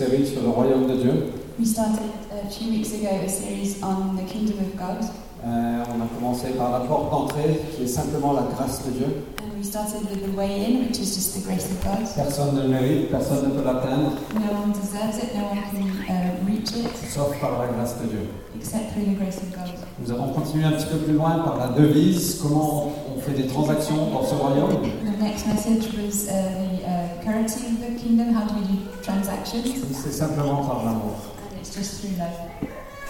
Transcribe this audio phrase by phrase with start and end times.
[0.00, 1.12] série sur le royaume de Dieu.
[1.58, 5.04] We started a few weeks ago a series on the kingdom of God,
[5.42, 9.06] Euh, on a commencé par la porte d'entrée, qui est simplement la grâce de Dieu.
[9.42, 12.04] and we started with the way in, which is just the grace of God.
[12.14, 16.12] Personne ne le mérite, personne ne peut l'atteindre, No one deserves it, no one can
[16.12, 18.24] uh, reach it sauf par la grâce de Dieu.
[18.54, 19.72] except through the grace of God.
[20.02, 23.46] Nous avons continué un petit peu plus loin par la devise, comment on fait des
[23.46, 24.80] transactions dans ce royaume.
[25.04, 28.34] The next message was uh, the uh, currency of the kingdom.
[28.34, 29.62] How do we do transactions?
[29.92, 31.16] C'est simplement par l'amour.
[31.52, 32.36] And it's just through love.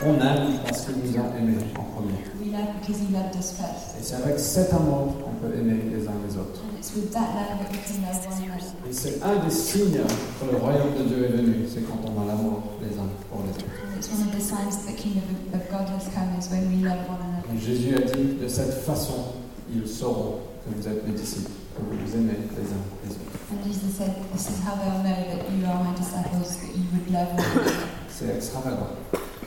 [0.02, 2.24] On aime parce qu'il nous a aimés en premier.
[2.41, 3.98] We love because He loved us first.
[3.98, 6.61] Et c'est avec cet amour qu'on peut aimer les uns les autres.
[6.64, 8.88] And it's with that love that we can love one another.
[8.88, 10.00] Et c'est un des signes
[10.41, 13.42] que le royaume de Dieu est venu, c'est quand on a l'amour les uns pour
[13.45, 13.77] les autres.
[13.84, 15.22] And it's one of the signs that the kingdom
[15.52, 17.45] of, of God has come is when we love one another.
[17.55, 19.36] Et Jésus a dit, de cette façon,
[19.69, 23.20] ils sauront que vous êtes mes disciples, que vous vous aimez les uns les autres.
[23.50, 26.84] And Jesus said, This is how they'll know that you are my disciples, that you
[26.92, 27.72] would love one another.
[28.08, 28.91] C'est extravagant.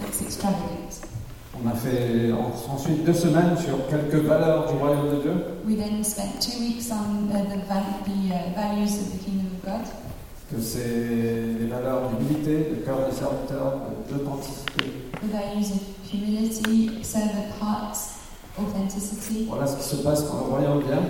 [0.07, 0.91] It's extravagant.
[1.55, 5.33] On a fait en- ensuite deux semaines sur quelques valeurs du royaume de Dieu,
[5.65, 7.57] We then spent two weeks on uh, the,
[8.05, 9.85] the uh, values of the kingdom of God.
[10.51, 10.79] que c'est
[11.59, 13.79] les valeurs d'humilité, de cœur de serviteur,
[14.11, 15.11] d'authenticité.
[15.21, 18.19] The values of humility, servant hearts,
[18.59, 19.45] authenticity.
[19.49, 21.03] Voilà ce qui se passe quand le royaume vient.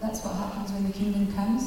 [0.00, 1.62] That's what happens when the kingdom comes.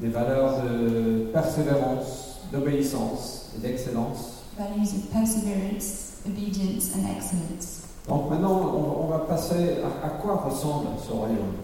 [0.00, 4.44] Des valeurs de persévérance, d'obéissance et d'excellence.
[4.56, 7.82] Values of perseverance, obedience, and excellence.
[8.08, 11.56] Donc maintenant, on, on va passer à, à quoi ressemble ce royaume?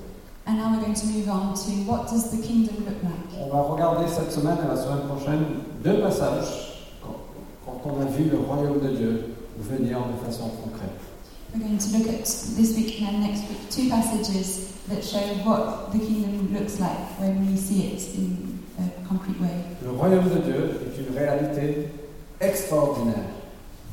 [0.47, 3.41] And now we're going to move on to what does the kingdom look like?
[3.41, 5.45] On va regarder cette semaine et la semaine prochaine
[5.83, 7.17] deux passages quand,
[7.65, 10.91] quand on a vu le royaume de Dieu venir de façon concrète.
[11.55, 15.93] We're going to look at this week and next week two passages that show what
[15.93, 19.63] the kingdom looks like when we see it in a concrete way.
[19.85, 21.91] Le royaume de Dieu est une réalité
[22.41, 23.31] extraordinaire.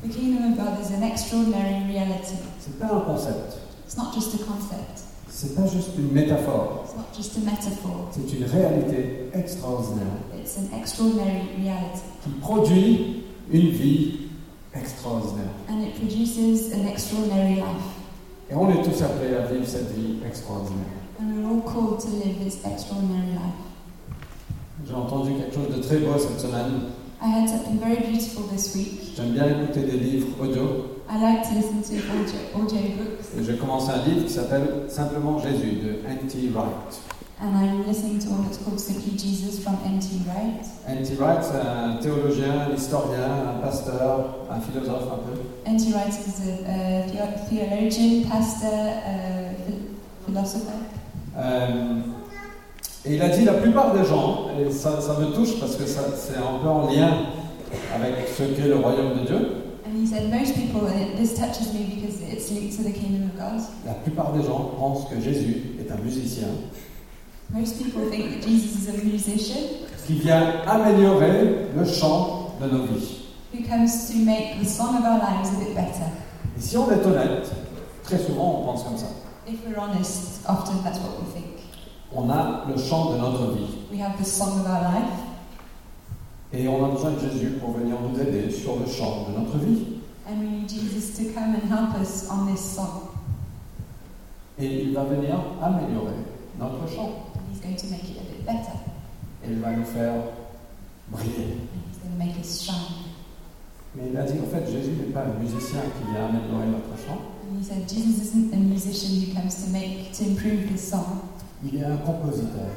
[0.02, 2.34] The kingdom of God is an extraordinary reality.
[2.58, 6.96] C'est pas un concept, It's not just a concept, c'est pas juste une métaphore, it's
[6.96, 12.02] not just a metaphor, c'est une réalité extraordinaire it's an extraordinary reality.
[12.24, 14.21] qui produit une vie
[14.74, 15.50] extraordinaire.
[15.68, 18.02] And it produces an extraordinary life.
[18.50, 20.86] Et on est tous appelés à vivre cette vie extraordinaire.
[21.20, 23.62] And we're all called to live this extraordinary life.
[24.86, 26.90] J'ai entendu quelque chose de très beau cette semaine.
[27.22, 29.14] I heard something very beautiful this week.
[29.16, 30.88] J'aime bien écouter des livres audio.
[31.08, 34.86] I like to listen to audio, audio books, Et j'ai commencé un livre qui s'appelle
[34.88, 36.50] Simplement Jésus de N.T.
[36.54, 37.11] Wright.
[37.42, 40.22] And I'm listening to one that's called Simply Jesus from N.T.
[40.28, 40.64] Wright?
[40.86, 41.14] N.T.
[41.16, 45.40] Wright, c'est un théologien, un historien, un pasteur, un philosophe un peu.
[45.66, 45.92] N.T.
[45.92, 49.78] Wright is a, a theo- theologian, pastor, uh, ph-
[50.26, 50.78] philosopher.
[51.36, 52.00] Euh,
[53.04, 55.84] et il a dit la plupart des gens, et ça, ça me touche parce que
[55.86, 57.10] c'est un peu en lien
[57.94, 59.48] avec ce qu'est le royaume de Dieu,
[59.84, 62.92] And he said, most people, and it, this touches me because it's linked to the
[62.92, 63.60] kingdom of God.
[63.84, 66.46] la plupart des gens pensent que Jésus est un musicien
[67.52, 69.60] Most people think that Jesus is a musician
[70.06, 73.18] qui vient améliorer le chant de nos vies.
[73.52, 76.06] who comes to make the song of our lives a bit better.
[76.56, 77.50] Et si on est honnête,
[78.02, 79.06] très souvent on pense comme ça.
[79.46, 81.60] If we're honest, often that's what we think.
[82.14, 85.12] On a le chant de notre vie We have the song of our life,
[86.54, 89.58] et on a besoin de Jésus pour venir nous aider sur le chant de notre
[89.58, 89.98] vie.
[90.26, 93.08] and we need Jesus to come and help us on this song.
[94.58, 96.14] Et il va venir améliorer
[96.58, 97.10] notre chant.
[97.50, 98.78] He's going to make it a bit better.
[99.44, 100.14] Et il va nous faire
[101.10, 101.58] briller.
[101.72, 103.10] And he's going to make us shine.
[103.94, 106.96] Mais il a dit, en fait, Jésus n'est pas un musicien qui vient améliorer notre
[107.06, 107.20] chant.
[107.50, 111.20] And he said, Jesus isn't a musician who comes to make, to improve his song.
[111.64, 112.70] Il est un compositeur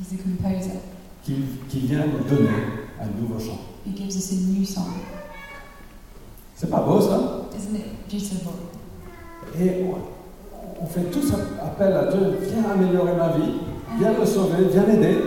[0.00, 0.78] He's a composer
[1.24, 1.34] qui,
[1.68, 2.48] qui vient nous donner
[3.00, 3.58] un nouveau chant.
[3.84, 4.92] who gives us a new song.
[6.54, 7.48] C'est pas beau ça?
[7.56, 8.52] Isn't it beautiful?
[9.58, 9.84] Et
[10.80, 13.60] on fait tous appel à Dieu, viens améliorer ma vie,
[13.98, 15.18] viens me sauver, viens m'aider.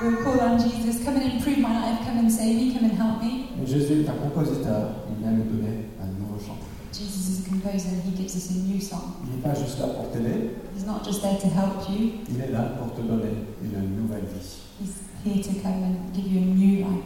[0.00, 2.96] We'll call on Jesus, come and improve my life, come and save me, come and
[2.96, 3.46] help me.
[3.58, 6.56] Mais Jésus est un compositeur, il vient nous donner un nouveau chant.
[6.92, 9.14] Jesus is a composer and he gives us a new song.
[9.26, 12.40] Il n'est pas juste là pour t'aider, He's not just there to help you, il
[12.40, 14.62] est là pour te donner une nouvelle vie.
[14.80, 14.94] he's
[15.24, 17.04] here to come and give you a new life.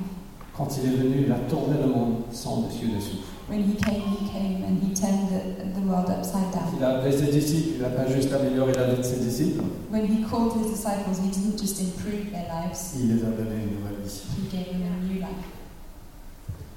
[0.54, 3.24] Quand il est venu, il a tourné le monde sans dessus-dessous.
[3.52, 6.72] When he came, he came and he turned the, the world upside down.
[6.74, 9.62] Il a appelé ses disciples, il n'a pas juste amélioré la vie de ses disciples,
[9.90, 13.64] When he called his disciples, he didn't just improve their lives, il les a donné
[13.64, 14.22] une nouvelle vie.
[14.38, 15.28] he gave them a new life.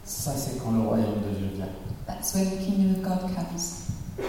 [0.04, 1.70] Ça, c'est quand le royaume de Dieu vient.
[2.06, 4.28] That's when the kingdom of God comes.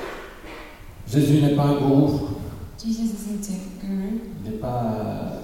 [1.09, 2.21] Jésus n'est pas un gourou,
[2.79, 5.41] Jesus isn't a guru, il n'est pas euh,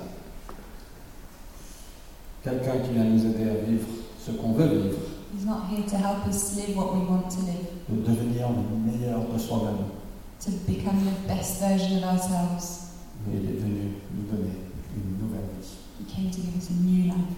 [2.45, 3.89] quelqu'un qui vient nous aider à vivre
[4.25, 4.99] ce qu'on veut vivre,
[5.43, 8.77] He's not here to help us live what we want to live, de devenir le
[8.79, 9.91] meilleur de soi-même,
[10.39, 12.93] to become the best version of ourselves.
[13.27, 14.53] mais il est venu nous donner
[14.95, 15.79] une nouvelle vie.
[15.99, 17.35] He came to give us a new life.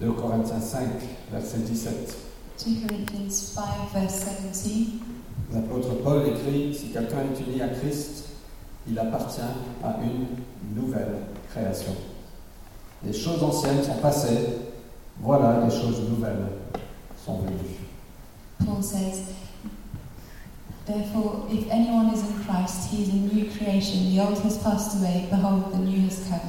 [0.00, 0.80] 2 Corinthiens 5,
[1.30, 2.16] verset 17.
[2.66, 3.64] 2 Corinthians 5,
[3.94, 4.78] verse 17.
[5.52, 8.30] L'apôtre Paul écrit Si quelqu'un est uni à Christ,
[8.88, 9.40] il appartient
[9.84, 11.18] à une nouvelle
[11.50, 11.92] création.
[13.04, 14.63] Les choses anciennes sont passées,
[15.20, 16.46] voilà les choses nouvelles
[17.24, 17.78] sont venues.
[18.64, 19.34] Paul says,
[20.86, 24.10] Therefore, if anyone is in Christ, he is a new creation.
[24.10, 26.40] The old has passed away, behold, the new has come.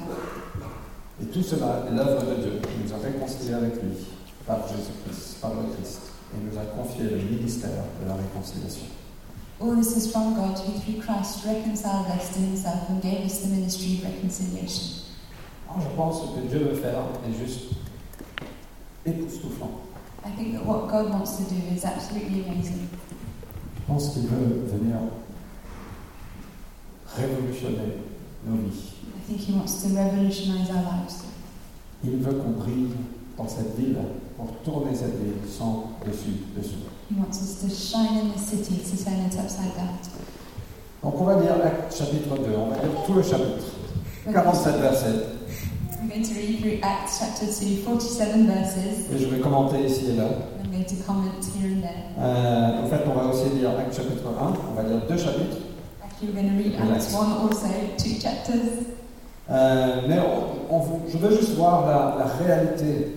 [1.22, 3.96] Et tout cela est l'œuvre de Dieu qui nous a réconciliés avec lui
[4.46, 6.02] par Jésus-Christ, par le Christ,
[6.34, 8.88] et nous a confié le ministère de la réconciliation.
[9.62, 13.40] All this is from God, who through Christ reconciled us to himself and gave us
[13.40, 15.06] the ministry of reconciliation.
[15.70, 17.72] Alors, je pense que ce que Dieu veut faire est juste
[19.06, 19.82] époustouflant.
[20.26, 22.90] I think that what God wants to do is absolutely amazing.
[23.78, 24.98] Je pense qu'il veut venir
[27.16, 28.00] révolutionner
[28.46, 28.94] nos vies.
[29.16, 31.24] I think he wants to revolutionize our lives.
[32.04, 32.90] Il veut qu'on brille
[33.38, 33.98] dans cette ville
[34.38, 36.86] pour tourner cette ville sans dessus dessous.
[37.10, 39.98] He wants us to shine in the city, to turn it upside down.
[41.04, 41.56] Donc on va lire
[41.92, 43.64] chapitre 2, on va lire tout le chapitre,
[44.26, 45.26] We're 47 versets,
[46.16, 49.12] going to read through Acts chapter 2, 47 verses.
[49.14, 50.24] et je vais commenter ici et là.
[50.64, 52.04] I'm going to comment here and there.
[52.20, 55.58] Euh, en fait, on va aussi lire Actes chapitre 1, on va lire deux chapitres.
[56.04, 57.68] Actually, we're going to read Acts 1 also,
[57.98, 58.86] two chapters.
[59.52, 63.16] Euh, mais on- on vous- je veux juste voir la, la réalité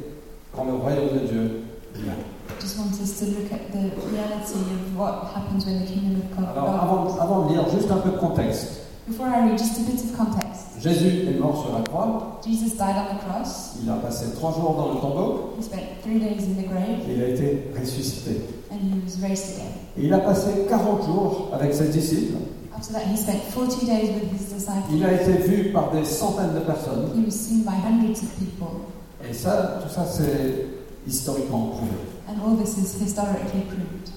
[0.54, 1.62] quand le royaume de Dieu
[1.94, 2.12] vient.
[2.12, 6.20] I just want us to look at the reality of what happens when the kingdom
[6.20, 6.48] of God.
[6.56, 8.77] Alors avant, avant de lire, juste un peu de contexte.
[9.08, 10.66] Before I read, just a bit of context.
[10.80, 13.72] Jésus est mort sur la croix, Jesus died on the cross.
[13.82, 17.00] il a passé trois jours dans le tombeau, He spent three days in the grave,
[17.08, 18.42] et il a été ressuscité.
[18.70, 19.72] and he was raised again.
[19.96, 22.36] Et il a passé 40 jours avec ses disciples.
[22.76, 24.92] After that, he spent 40 days with his disciples.
[24.92, 27.08] Il a été vu par des centaines de personnes.
[27.16, 28.84] He was seen by hundreds of people,
[29.28, 30.66] Et ça, tout ça, c'est
[31.08, 31.92] historiquement prouvé.
[32.28, 34.10] and all this is historically proved.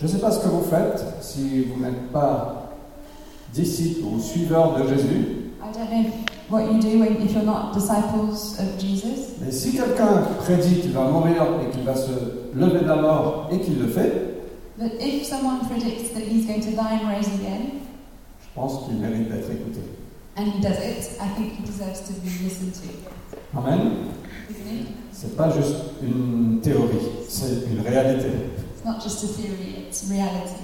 [0.00, 2.65] Je ne sais pas ce que vous faites si vous n'êtes pas
[3.54, 6.10] disciple ou suiveur de Jésus, I don't know
[6.48, 10.92] what you do when, if you're not disciples of Jesus, mais si quelqu'un prédit qu'il
[10.92, 12.10] va mourir et qu'il va se
[12.54, 14.42] lever de la mort et qu'il le fait,
[14.78, 17.80] but if someone predicts that he's going to die and rise again,
[18.40, 19.80] je pense qu'il mérite d'être écouté.
[20.36, 23.58] and he does it, I think he deserves to be listened to.
[23.58, 24.12] Amen.
[25.12, 28.28] C'est pas juste une théorie, c'est une réalité.
[28.76, 30.60] It's not just a theory, it's reality.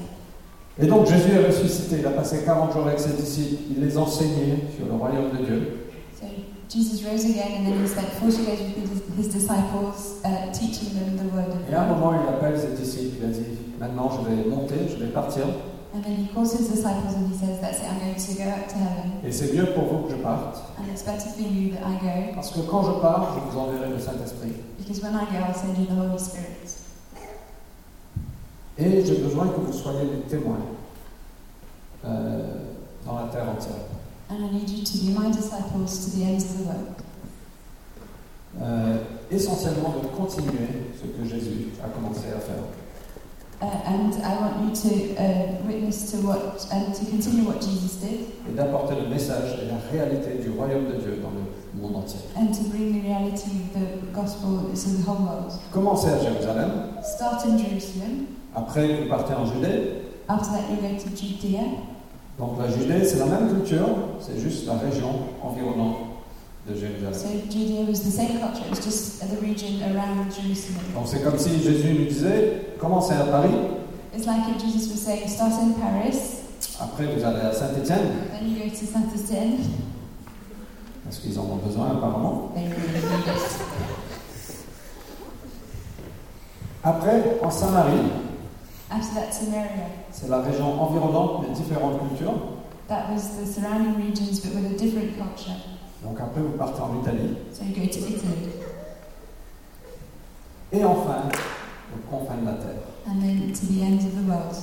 [0.80, 3.98] Et donc Jésus est ressuscité, il a passé 40 jours avec ses disciples, il les
[3.98, 5.78] enseignait sur le royaume de Dieu.
[6.18, 6.26] So
[6.70, 10.94] Jesus rose again, and then he spent 40 days with his, his disciples, uh, teaching
[10.94, 13.44] them the word of Et à un moment, il appelle ses disciples, il a dit,
[13.78, 15.44] maintenant je vais monter, je vais partir,
[15.94, 18.48] And then he calls his disciples and he says, That's it, I'm going to go
[18.48, 19.12] up to heaven.
[19.26, 21.98] et c'est mieux pour vous que je parte, And it's better for you that I
[22.00, 24.56] go, parce que quand je pars, je vous enverrai le Saint-Esprit.
[24.78, 26.64] because when I go, I'll send you the Holy Spirit.
[28.78, 30.60] Et j'ai besoin que vous soyez des témoins
[32.04, 32.40] euh,
[33.04, 33.74] dans la terre entière.
[34.30, 36.94] And I need you to be my disciples to the ends of the world.
[38.60, 38.96] Euh,
[39.30, 40.68] essentiellement de continuer
[41.00, 42.64] ce que Jésus a commencé à faire.
[43.60, 47.96] Uh, and I want you to uh, witness to what, and to continue what Jesus
[48.00, 51.96] did, et d'apporter le message et la réalité du royaume de Dieu dans le monde
[52.02, 52.18] entier.
[52.36, 55.52] and to bring the reality of the gospel to the whole world.
[55.72, 56.70] Commencez à Jérusalem,
[57.04, 58.26] Start in Jerusalem.
[58.54, 60.02] Après vous partez en Judée.
[60.28, 61.64] After that, you go to Judea.
[62.38, 63.88] Donc la Judée, c'est la même culture,
[64.20, 65.10] c'est juste la région
[65.42, 65.96] environnante
[66.68, 67.14] de Jérusalem.
[67.14, 68.64] So Judea was the same culture.
[68.66, 70.82] It was just the region around Jerusalem.
[70.94, 73.50] Donc c'est comme si Jésus nous disait, commencez à Paris,
[74.14, 76.18] It's like if Jesus was saying, start in Paris,
[76.78, 79.58] après vous allez à Saint-Étienne, then you go to Saint Etienne.
[81.04, 82.52] parce qu'ils en ont besoin apparemment.
[82.54, 83.60] They really need it.
[86.84, 88.10] Après, en Samarie.
[90.10, 92.34] C'est la région environnante, mais différentes cultures.
[92.88, 95.54] That was the surrounding regions, but with a different culture.
[96.02, 97.36] Donc après, vous partez en Italie.
[97.52, 98.48] So you go to Italy,
[100.72, 101.22] Et enfin,
[101.94, 102.82] aux confins de la terre.
[103.06, 104.56] and then to the ends of the world.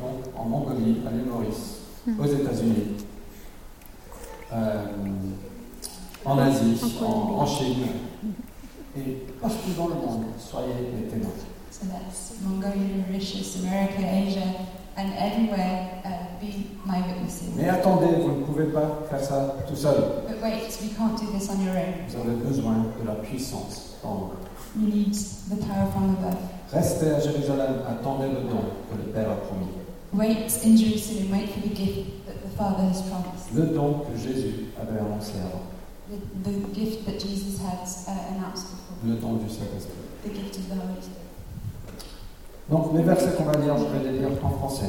[0.00, 1.78] Donc en Mongolie, à l'île Maurice,
[2.18, 2.96] aux États-Unis,
[4.52, 4.84] euh,
[6.24, 7.86] en Asie, en, en Chine,
[8.96, 11.30] et partout dans le monde, soyez les témoins.
[11.76, 14.66] So that's Mongolia, Mauritius, America, Asia,
[14.96, 15.92] and everywhere.
[16.40, 17.54] Be my witnesses.
[17.56, 20.24] Mais attendez, vous ne pouvez pas faire ça tout seul.
[20.26, 21.94] But wait, you can't do this on your own.
[22.08, 24.32] Vous avez besoin de la puissance en vous.
[24.78, 26.38] You need the power from above.
[26.72, 29.68] Restez à Jérusalem, attendez le don que le Père a promis.
[30.12, 33.54] Wait in Jerusalem, wait for the gift that the Father has promised.
[33.54, 35.64] Le don que Jésus avait annoncé avant.
[36.08, 38.96] The, the gift that Jesus had uh, announced before.
[39.04, 39.92] Le don du Saint-Esprit.
[40.22, 41.25] The gift of the Holy Spirit.
[42.70, 44.86] Donc les versets qu'on va lire, je vais les lire en français.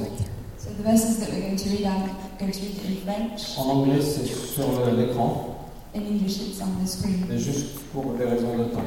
[0.57, 3.57] So the verses that we're going to read, I'm going to read in French.
[3.57, 5.53] En anglais, c'est sur le- l'écran,
[5.95, 7.25] In English, it's on the screen.
[7.29, 8.81] mais juste pour les raisons de temps.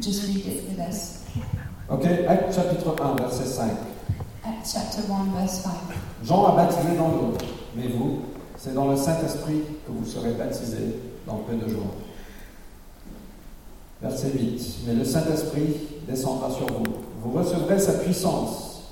[0.00, 1.20] Just read it with us.
[1.90, 3.70] Ok, Acte chapitre 1, verset 5.
[4.44, 5.72] Acts chapter 1, verse 5.
[6.24, 7.32] Jean a baptisé dans l'eau,
[7.74, 8.20] mais vous,
[8.58, 10.96] c'est dans le Saint-Esprit que vous serez baptisés
[11.26, 11.94] dans peu de jours.
[14.02, 14.76] Verset 8.
[14.86, 16.84] Mais le Saint-Esprit descendra sur vous.
[17.24, 18.82] Vous recevrez sa puissance,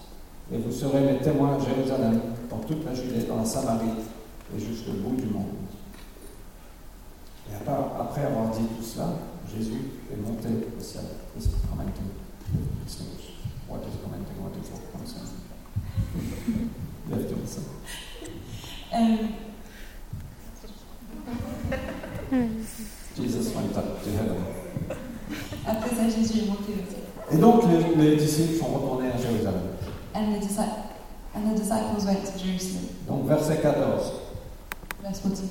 [0.51, 3.89] et vous serez mes témoins à Jérusalem, dans toute la Judée, dans la Samarie,
[4.57, 5.53] et jusqu'au bout du monde.
[7.51, 9.09] Et après- avoir dit tout cela,
[9.55, 11.05] Jésus est monté au ciel.
[11.37, 12.09] This is commenting.
[12.87, 13.37] Distinguish.
[13.69, 14.37] What is commenting?
[14.41, 14.81] What is what?
[14.95, 15.29] One second.
[17.09, 17.65] You have to listen.
[18.95, 19.19] Um,
[23.15, 24.43] Jesus went up to heaven.
[25.67, 27.12] après ça, Jésus est monté au ciel.
[27.33, 29.63] Et donc les, les disciples sont retournés à Jérusalem.
[30.15, 30.61] And the, disci-
[31.35, 32.85] and the disciples went to Jerusalem.
[33.09, 34.13] Donc verset 14.
[35.03, 35.43] Verse 14.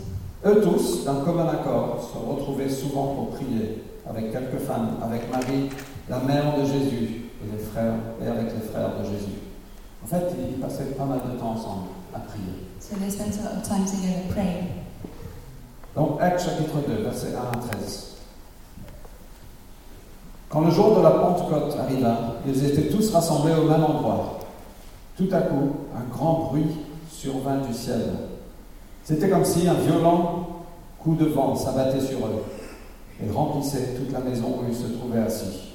[0.45, 5.69] Eux tous, d'un commun accord, se retrouvaient souvent pour prier, avec quelques femmes, avec Marie,
[6.09, 9.37] la mère de Jésus, et les frères, et avec les frères de Jésus.
[10.03, 12.65] En fait, ils passaient pas mal de temps ensemble à prier.
[12.79, 14.67] So they spent a lot of time together praying.
[15.95, 18.10] Donc Actes chapitre 2, versets 1 à 13.
[20.51, 24.39] Quand le jour de la Pentecôte arriva, ils étaient tous rassemblés au même endroit.
[25.15, 26.67] Tout à coup, un grand bruit
[27.09, 28.01] survint du ciel.
[29.05, 30.47] C'était comme si un violent
[30.99, 32.43] coup de vent s'abattait sur eux
[33.23, 35.71] et remplissait toute la maison où ils se trouvaient assis.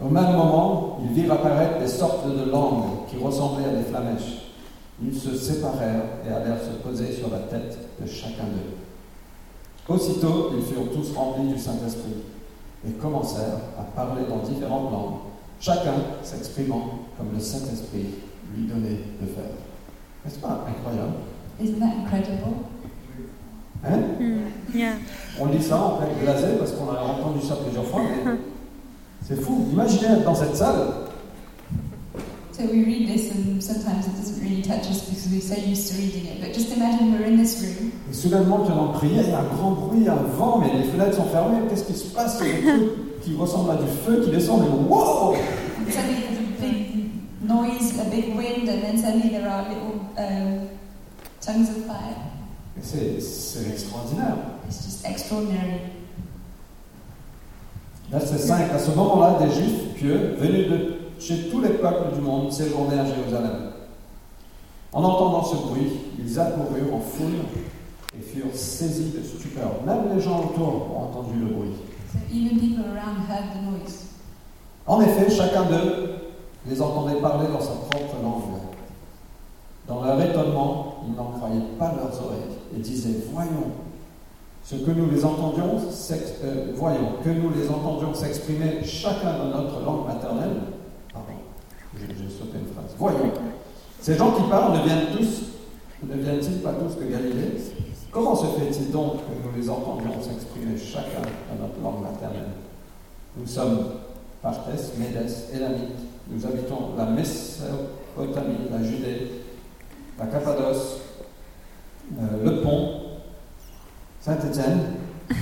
[0.00, 4.52] Au même moment, ils virent apparaître des sortes de langues qui ressemblaient à des flamèches.
[5.02, 9.92] Ils se séparèrent et allèrent se poser sur la tête de chacun d'eux.
[9.92, 12.22] Aussitôt, ils furent tous remplis du Saint-Esprit
[12.86, 15.18] et commencèrent à parler dans différentes langues,
[15.60, 18.06] chacun s'exprimant comme le Saint-Esprit
[18.56, 19.52] lui donnait de faire.
[20.24, 21.14] N'est-ce pas incroyable?
[21.60, 22.38] Isn't that incredible?
[23.84, 24.00] Hein?
[24.74, 24.92] Yeah.
[25.40, 28.32] On lit ça, on peut être blasé parce qu'on a entendu ça plusieurs fois, mais
[29.22, 29.66] c'est fou.
[29.72, 30.86] Imaginez être dans cette salle
[32.60, 35.92] So we read this, and sometimes it doesn't really touch us because we're so used
[35.92, 36.42] to reading it.
[36.42, 39.38] But just imagine we're in this room, et soudainement, dans le prière, il y a
[39.38, 41.66] un grand bruit, un vent, mais les fenêtres sont fermées.
[41.70, 44.66] Qu'est-ce qui se passe Il y a trucs qui ressemblent à du feu qui descendent.
[44.66, 49.48] Et wow and suddenly there's a big noise, a big wind, and then suddenly there
[49.48, 50.68] are little um,
[51.40, 52.14] tongues of fire.
[52.82, 54.36] C'est c'est extraordinaire.
[54.68, 55.80] It's just extraordinary.
[58.10, 58.70] Verset 5.
[58.70, 62.98] À ce moment-là, des Juifs pieux, venus de chez tous les peuples du monde, séjournaient
[62.98, 63.72] à Jérusalem.
[64.92, 67.44] En entendant ce bruit, ils accoururent en foule
[68.18, 69.70] et furent saisis de stupeur.
[69.86, 71.74] Même les gens autour ont entendu le bruit.
[72.12, 74.06] So even people around heard the noise.
[74.86, 76.10] En effet, chacun d'eux
[76.66, 78.42] les entendait parler dans sa propre langue.
[79.86, 83.70] Dans leur étonnement, ils n'en croyaient pas leurs oreilles et disaient Voyons,
[84.64, 85.78] ce que nous les entendions,
[86.44, 90.56] euh, voyons, que nous les entendions s'exprimer chacun dans notre langue maternelle.
[92.00, 92.94] J'ai j'ai sauté une phrase.
[92.98, 93.32] Voyons,
[94.00, 95.42] ces gens qui parlent ne viennent tous,
[96.02, 97.60] ne viennent-ils pas tous de Galilée?
[98.10, 102.48] Comment se fait-il donc que nous les entendions s'exprimer chacun dans notre langue maternelle?
[103.36, 103.84] Nous sommes
[104.42, 105.98] Parthes, Médès, Élamites.
[106.30, 109.42] Nous habitons la Mésopotamie, la Judée,
[110.18, 111.00] la Cappadoce,
[112.18, 113.00] euh, le Pont,
[114.20, 114.80] Saint-Étienne,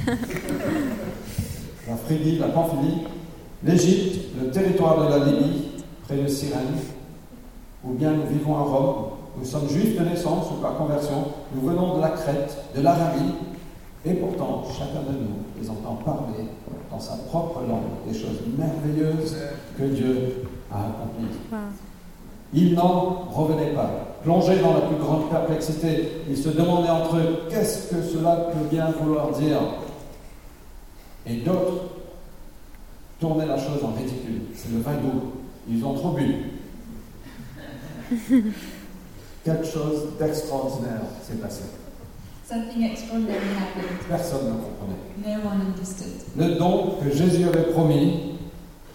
[1.89, 3.05] la Phrygie, la Pamphylie,
[3.65, 5.68] l'Égypte, le territoire de la Libye,
[6.09, 6.79] près de Cyrène,
[7.85, 9.05] ou bien nous vivons à Rome.
[9.39, 11.27] Nous sommes juifs de naissance ou par conversion.
[11.55, 13.35] Nous venons de la Crète, de l'Arabie,
[14.05, 16.49] et pourtant chacun de nous les entend parler
[16.91, 19.37] dans sa propre langue des choses merveilleuses
[19.77, 21.37] que Dieu a accomplies.
[21.53, 21.59] Wow.
[22.55, 23.91] Ils n'en revenaient pas.
[24.23, 28.67] Plongés dans la plus grande perplexité, ils se demandaient entre eux qu'est-ce que cela peut
[28.71, 29.61] bien vouloir dire?
[31.27, 31.85] Et d'autres
[33.21, 34.43] tournaient la chose en ridicule.
[34.55, 35.38] C'est le vin doux.
[35.71, 36.25] Ils ont trop bu.
[39.45, 41.63] Quelque chose d'extraordinaire s'est passé.
[42.49, 43.99] Something extraordinary happened.
[44.09, 44.97] Personne ne comprenait.
[45.23, 46.23] No one understood.
[46.37, 48.39] Le don que Jésus avait promis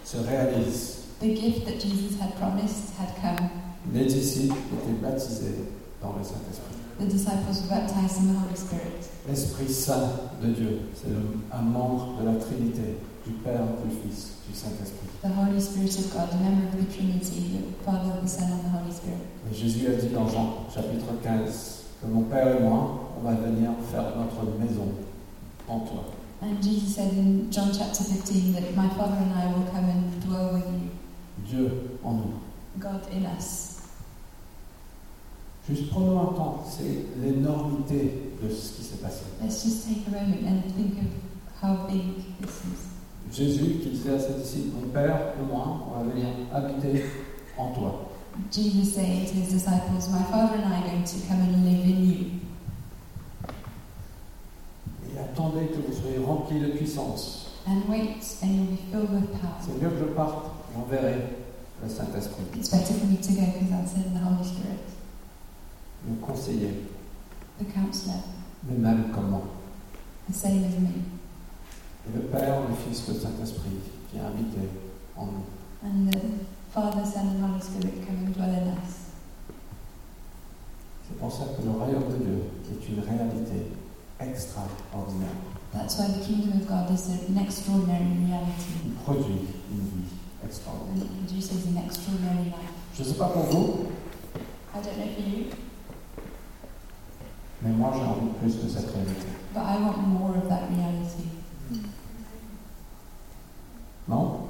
[0.04, 0.98] se réalise.
[1.20, 3.48] The gift that Jesus had promised had come.
[3.92, 5.64] Les disciples étaient baptisés
[6.02, 6.74] dans le Saint-Esprit.
[6.98, 9.08] The disciples were baptized in the Holy Spirit.
[9.28, 10.10] L'Esprit Saint
[10.42, 11.08] de Dieu, c'est
[11.56, 15.08] un membre de la Trinité, du Père, du Fils, du Saint-Esprit.
[15.22, 18.70] The Holy Spirit of God, member of the Trinity, the Father, the Son, and the
[18.70, 19.18] Holy Spirit.
[19.50, 23.34] Et Jésus a dit dans Jean chapitre 15 que mon Père et moi, on va
[23.34, 24.88] venir faire notre maison
[25.68, 26.04] en toi.
[26.42, 30.20] And Jesus said in John chapter 15 that my Father and I will come and
[30.20, 30.90] dwell with you,
[31.48, 32.34] Dieu en nous.
[32.78, 33.80] God in us.
[35.66, 39.22] Juste prenons un temps, c'est l'énormité de ce qui s'est passé.
[39.40, 42.93] Let's just take a moment and think of how big this is.
[43.34, 47.04] Jésus qui disait à ses disciples, mon Père et moi, on va venir habiter
[47.58, 48.10] en toi.
[48.50, 51.84] Jesus saying to his disciples, My Father and I are going to come and live
[51.84, 52.26] in you.
[55.14, 57.50] Et attendez que vous soyez remplis de puissance.
[57.66, 59.54] And wait, and you'll be filled with power.
[59.60, 61.14] C'est mieux que je parte, j'enverrai
[61.82, 64.84] le Saint-Esprit, It's better for me to go because I'll send the Holy Spirit,
[66.08, 66.84] le conseiller,
[67.58, 68.20] the counselor,
[68.68, 69.42] le même comme moi.
[70.28, 71.13] the same as me.
[72.06, 73.78] Et le Père, le Fils, le Saint-Esprit
[74.10, 74.68] qui habité
[75.16, 75.44] en nous.
[75.86, 76.18] And the
[76.72, 78.94] Father, Son, and Holy Spirit come and dwell in us.
[81.08, 82.42] C'est pour ça que le royaume de Dieu
[82.72, 83.72] est une réalité
[84.20, 85.36] extraordinaire.
[85.72, 90.08] That's why the kingdom of God is an extraordinary reality Il produit une vie
[90.44, 91.04] extraordinaire.
[91.04, 92.72] it produces an extraordinary life.
[92.96, 93.86] Je ne sais pas pour vous,
[94.74, 95.44] I don't know for you,
[97.62, 99.26] mais moi j'ai envie de plus de cette réalité.
[99.52, 101.28] but I want more of that reality.
[104.08, 104.40] Non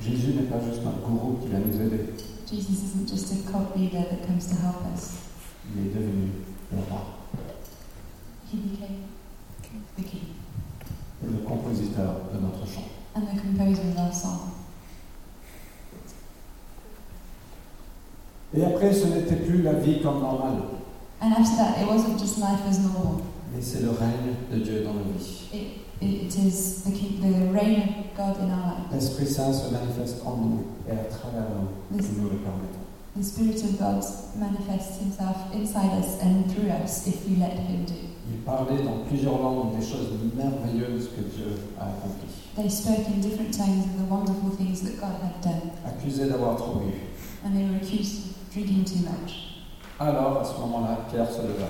[0.00, 2.06] Jésus n'est pas juste un gourou qui va nous aider.
[2.50, 5.12] Jesus isn't just a cult leader that comes to help us.
[5.76, 6.30] Il est devenu
[6.72, 7.02] le roi
[8.52, 9.02] He became
[9.96, 10.20] the king
[11.22, 12.88] et le compositeur de notre chant.
[13.14, 14.40] and the composer of our song.
[18.56, 20.62] Et après, ce n'était plus la vie comme normale,
[21.22, 23.22] And after that, it wasn't just life as normal.
[23.54, 25.48] mais c'est le règne de Dieu dans nos vies.
[25.52, 28.92] It, it is the, the reign of God in our life.
[28.92, 31.44] L'Esprit Saint se manifeste en nous et à travers
[31.90, 32.78] nous, si nous le permettons.
[33.16, 34.04] the Spirit of God
[34.36, 37.94] manifests Himself inside us and through us if we let Him do.
[38.46, 42.30] Dans plusieurs langues des choses merveilleuses que Dieu a accomplies.
[42.56, 46.56] They spoke in different tongues of the wonderful things that God had done, Accusé d'avoir
[46.56, 46.92] trop bu.
[47.44, 49.58] and they were accused of drinking too much.
[49.98, 51.68] Alors, à ce moment-là, Pierre se leva.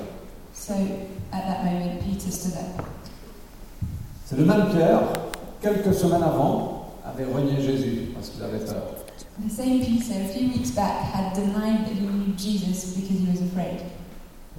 [0.53, 0.75] So
[1.33, 2.85] at that moment, Peter stood up.
[4.31, 5.01] C'est le même Pierre,
[5.61, 8.95] quelques semaines avant, avait renié Jésus parce qu'il avait peur.
[9.45, 13.27] The same Peter, a few weeks back, had denied that he knew Jesus because he
[13.27, 13.81] was afraid.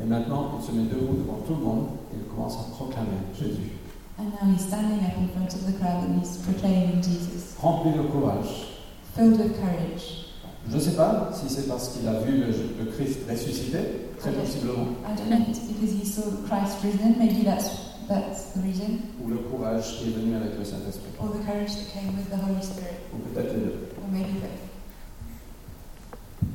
[0.01, 3.15] Et maintenant, il se met debout devant tout le monde et il commence à proclamer
[3.39, 3.71] Jésus.
[4.19, 7.93] And now he's standing up in front of the crowd and he's proclaiming Jesus, Rempli
[7.93, 8.67] de courage.
[9.15, 10.27] filled with courage.
[10.69, 12.47] Je ne sais pas si c'est parce qu'il a vu le,
[12.83, 13.79] le Christ ressuscité,
[14.19, 17.69] très possiblement, I don't know if it's because he saw Christ risen, maybe that's,
[18.11, 21.71] that's the reason, ou le courage qui est venu avec le Saint-Esprit, or the courage
[21.75, 23.89] that came with the Holy Spirit, ou peut-être les deux.
[23.97, 24.59] or maybe both.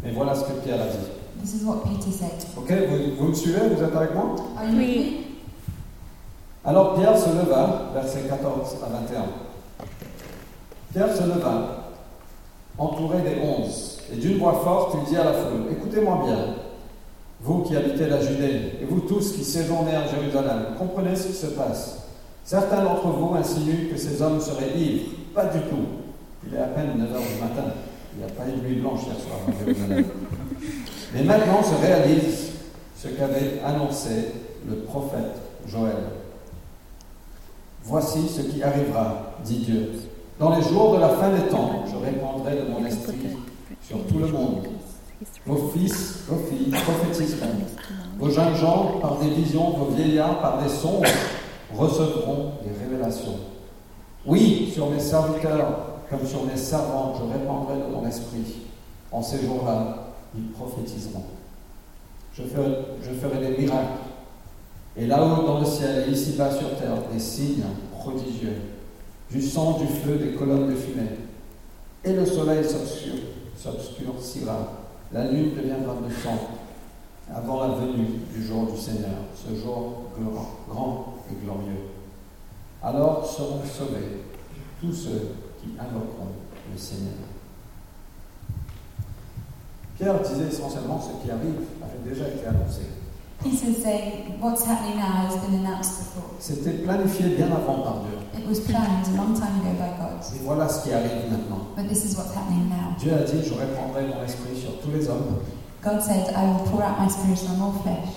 [0.02, 1.06] Mais voilà ce que Pierre a dit.
[1.42, 2.32] This is what Peter said.
[2.56, 3.68] Ok, vous, vous me suivez?
[3.74, 4.34] Vous êtes avec moi?
[4.56, 5.16] Are you with Oui.
[6.64, 6.68] me?
[6.68, 9.24] Alors Pierre se leva, versets 14 à 21.
[10.92, 11.92] Pierre se leva,
[12.78, 16.38] entouré des onze, et d'une voix forte, il dit à la foule Écoutez-moi bien,
[17.46, 21.32] vous qui habitez la Judée, et vous tous qui séjournez à Jérusalem, comprenez ce qui
[21.32, 21.98] se passe.
[22.44, 25.10] Certains d'entre vous insinuent que ces hommes seraient ivres.
[25.32, 25.86] Pas du tout.
[26.44, 27.72] Il est à peine 9 heures du matin.
[28.12, 30.04] Il n'y a pas eu de nuit blanche hier soir à Jérusalem.
[31.14, 32.50] Mais maintenant se réalise
[32.96, 34.32] ce qu'avait annoncé
[34.68, 35.36] le prophète
[35.68, 35.94] Joël.
[37.84, 39.92] Voici ce qui arrivera, dit Dieu.
[40.40, 43.14] Dans les jours de la fin des temps, je répandrai de mon esprit
[43.80, 44.66] sur tout le monde.
[45.46, 47.46] Vos fils, vos filles prophétiseront.
[48.18, 51.08] Vos jeunes gens par des visions, vos vieillards par des songes
[51.74, 53.38] recevront des révélations.
[54.26, 58.62] Oui, sur mes serviteurs comme sur mes servantes, je répandrai de mon esprit.
[59.10, 61.24] En ces jours-là, ils prophétiseront.
[62.34, 63.86] Je ferai, des miracles.
[64.96, 67.64] Et là-haut dans le ciel et ici-bas sur terre, des signes
[67.98, 68.56] prodigieux.
[69.30, 71.08] Du sang, du feu, des colonnes de fumée.
[72.04, 72.64] Et le soleil
[73.56, 74.75] s'obscurcira.
[75.12, 76.38] La lune deviendra de sang
[77.32, 80.10] avant la venue du jour du Seigneur, ce jour
[80.68, 81.90] grand, et glorieux.
[82.82, 84.22] Alors seront sauvés
[84.80, 86.32] tous ceux qui invoqueront
[86.72, 87.14] le Seigneur.
[89.96, 92.82] Pierre disait essentiellement ce qui arrive avait déjà été annoncé.
[93.42, 96.30] Peter's saying what's happening now has been announced before.
[96.40, 98.40] C'était planifié bien avant par Dieu.
[98.40, 100.20] It was planned a long time ago by God.
[100.34, 101.68] Et voilà ce qui arrive maintenant.
[101.76, 102.96] But this is what's happening now.
[102.98, 105.40] Dieu a dit, je répandrai mon esprit sur tous les hommes.
[105.82, 108.08] God said, I will pour out my spirit on all flesh.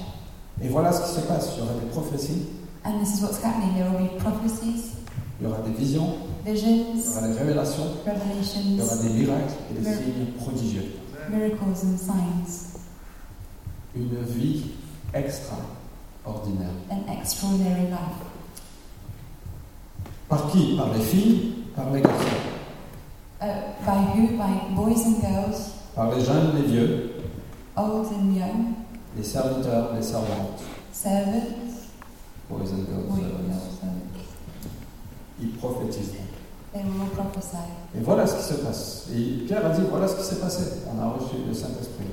[0.61, 1.51] Et voilà ce qui se passe.
[1.55, 2.47] Il y aura des prophéties,
[2.85, 3.75] And this is what's happening.
[3.75, 4.95] There will be prophecies,
[5.39, 6.85] il y aura des visions, il y visions,
[7.17, 10.85] aura des révélations, il y aura revelations, des miracles et des signes prodigieux.
[11.29, 12.79] miracles, and signs.
[13.95, 14.71] Une vie
[15.13, 16.69] extraordinaire.
[16.91, 18.19] An extraordinary life.
[20.29, 20.75] Par qui?
[20.77, 22.25] Par les filles, par les garçons,
[23.41, 23.45] Uh,
[23.85, 24.35] by who?
[24.37, 27.11] By boys and girls, par les jeunes, les vieux,
[27.77, 28.73] old and young,
[29.15, 30.59] les serviteurs, les servantes?
[30.91, 31.87] servants,
[32.49, 34.35] Boys and girls, boys and servants.
[35.41, 36.25] Ils prophétiseront.
[36.73, 37.55] They will prophesy.
[37.97, 39.07] Et voilà ce qui se passe.
[39.15, 40.63] Et Pierre a dit, voilà ce qui s'est passé.
[40.93, 42.07] On a reçu le Saint-Esprit.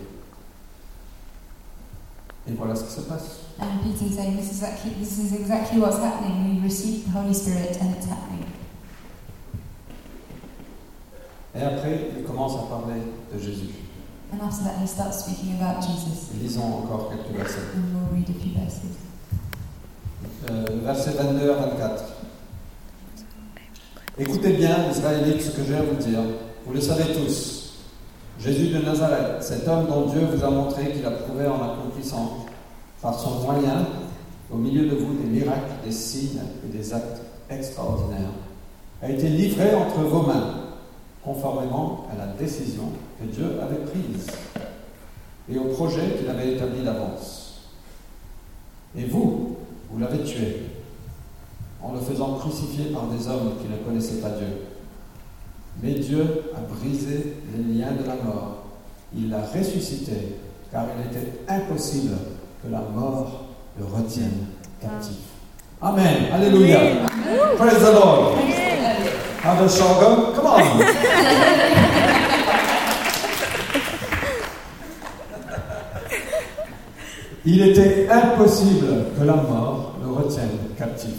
[2.48, 3.40] Et voilà ce qui se passe.
[3.60, 6.56] And Peter is saying this is exactly this is exactly what's happening.
[6.56, 8.44] We receive the Holy Spirit and it's happening.
[11.54, 13.00] Et après, il commence à parler
[13.32, 13.70] de Jésus.
[14.32, 16.30] And after that he starts speaking about Jesus.
[16.34, 17.60] Et lisons encore quelques versets.
[17.74, 18.80] And we'll read a few verses.
[20.50, 22.04] Euh, versets 22 à 24.
[24.18, 26.20] Écoutez bien, Israélites, ce que j'ai à vous dire.
[26.66, 27.56] Vous le savez tous.
[28.38, 31.95] Jésus de Nazareth, cet homme dont Dieu vous a montré qu'il a prouvé en accomplissant,
[33.02, 33.86] par son moyen,
[34.50, 38.32] au milieu de vous, des miracles, des signes et des actes extraordinaires,
[39.02, 40.54] a été livré entre vos mains,
[41.22, 42.90] conformément à la décision
[43.20, 44.26] que Dieu avait prise
[45.52, 47.60] et au projet qu'il avait établi d'avance.
[48.96, 49.56] Et vous,
[49.90, 50.62] vous l'avez tué
[51.82, 54.48] en le faisant crucifier par des hommes qui ne connaissaient pas Dieu.
[55.82, 56.24] Mais Dieu
[56.56, 58.64] a brisé les liens de la mort.
[59.14, 60.36] Il l'a ressuscité,
[60.76, 62.16] car il était impossible
[62.62, 63.46] que la mort
[63.78, 65.16] le retienne captif.
[65.80, 66.26] Amen.
[66.34, 66.78] Alléluia.
[67.56, 68.36] Praise the Lord.
[69.42, 69.68] Have a?
[70.34, 70.60] Come on.
[77.46, 81.14] Il était impossible que la mort le retienne captif.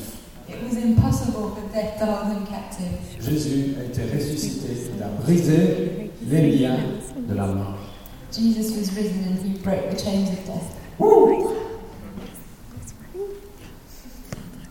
[0.48, 3.00] It was impossible for death him captive.
[3.20, 6.78] Jésus a été ressuscité, il a brisé les liens
[7.28, 7.78] de la mort.
[8.32, 10.74] Jesus was risen and he broke the chains of death.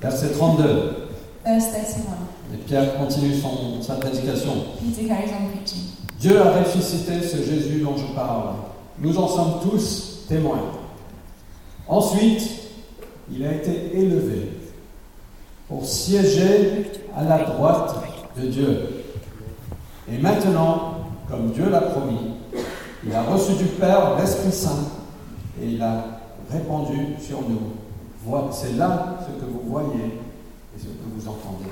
[0.00, 1.08] Verset 32.
[1.44, 2.16] Verse 31.
[2.54, 4.52] Et Pierre continue son- sa prédication.
[4.80, 5.82] Peter carries on preaching.
[6.20, 8.54] Dieu a ressuscité ce Jésus dont je parle.
[8.98, 10.62] Nous en sommes tous témoins.
[11.88, 12.42] Ensuite,
[13.30, 14.50] il a été élevé
[15.68, 17.94] pour siéger à la droite
[18.40, 19.04] de Dieu.
[20.12, 20.94] Et maintenant,
[21.28, 22.18] comme Dieu l'a promis,
[23.06, 24.84] il a reçu du Père l'Esprit Saint
[25.60, 26.04] et il a
[26.50, 27.72] répandu sur nous.
[28.50, 30.20] C'est là ce que vous voyez
[30.76, 31.70] et ce que vous entendez.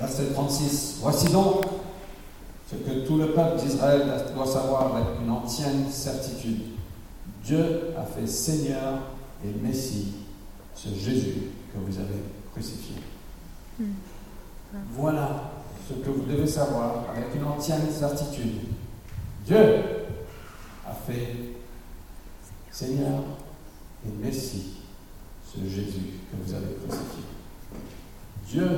[0.00, 0.98] Verset 36.
[1.00, 1.64] Voici donc
[2.70, 4.02] ce que tout le peuple d'Israël
[4.34, 6.62] doit savoir avec une ancienne certitude.
[7.44, 8.98] Dieu a fait Seigneur
[9.44, 10.14] et Messie
[10.74, 12.96] ce Jésus que vous avez crucifié.
[14.92, 15.52] Voilà
[15.88, 18.60] ce que vous devez savoir avec une ancienne certitude.
[19.46, 19.58] Dieu
[20.86, 21.34] a fait
[22.70, 23.22] Seigneur
[24.06, 24.74] et Messie
[25.44, 27.24] ce Jésus que vous avez crucifié.
[28.46, 28.68] Dieu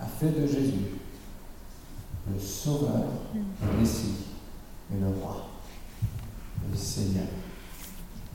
[0.00, 0.98] a fait de Jésus
[2.32, 3.04] le Sauveur,
[3.34, 4.14] le Messie
[4.92, 5.48] et le Roi,
[6.70, 7.26] le Seigneur.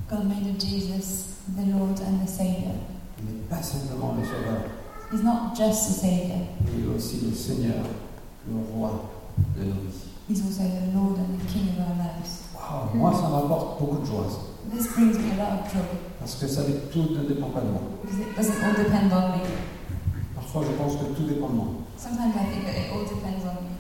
[0.10, 2.76] God made of Jesus the Lord and the Saviour.
[3.20, 4.64] Il n'est pas simplement le Sauveur,
[5.14, 6.42] He's not just the Saviour,
[6.74, 7.86] il est aussi le Seigneur,
[8.50, 9.14] le Roi
[9.56, 10.10] de nos vies.
[10.28, 12.50] He's also the Lord and the King of our lives.
[12.58, 14.26] Wow, moi, ça m'apporte beaucoup de joie.
[14.74, 15.86] This brings me a lot of joy
[16.18, 17.82] parce que ça, tout ne dépend pas de moi.
[18.02, 19.46] because it doesn't all depend on me.
[20.34, 21.68] Parfois, je pense que tout dépend de moi.
[21.96, 23.78] Sometimes I think that it all depends on me.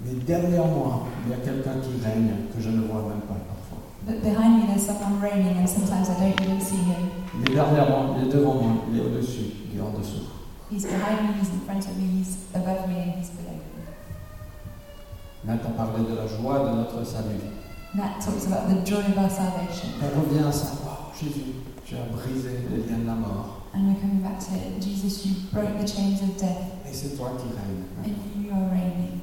[0.00, 3.36] Mais derrière moi, il y a quelqu'un qui règne que je ne vois même pas
[3.36, 3.84] parfois.
[4.08, 7.12] But behind me there's someone reigning and sometimes I don't even see him.
[7.44, 10.39] Est derrière moi, il est devant moi, il est au-dessus, il est en dessous.
[10.70, 13.60] He's behind me, he's in front of me, he's above me and he's below me.
[15.44, 17.40] Nat a parlé de la joie de notre salut.
[17.94, 19.88] Nat talks about the joy of our salvation.
[20.02, 20.66] On revient à ça.
[20.84, 21.54] Wow, Jésus,
[21.84, 23.66] tu as brisé les liens de la mort.
[23.74, 24.80] And we're coming back to it.
[24.82, 27.86] Jesus, you broke the chains of death Et c'est toi qui règnes.
[28.04, 29.20] and you are reigning.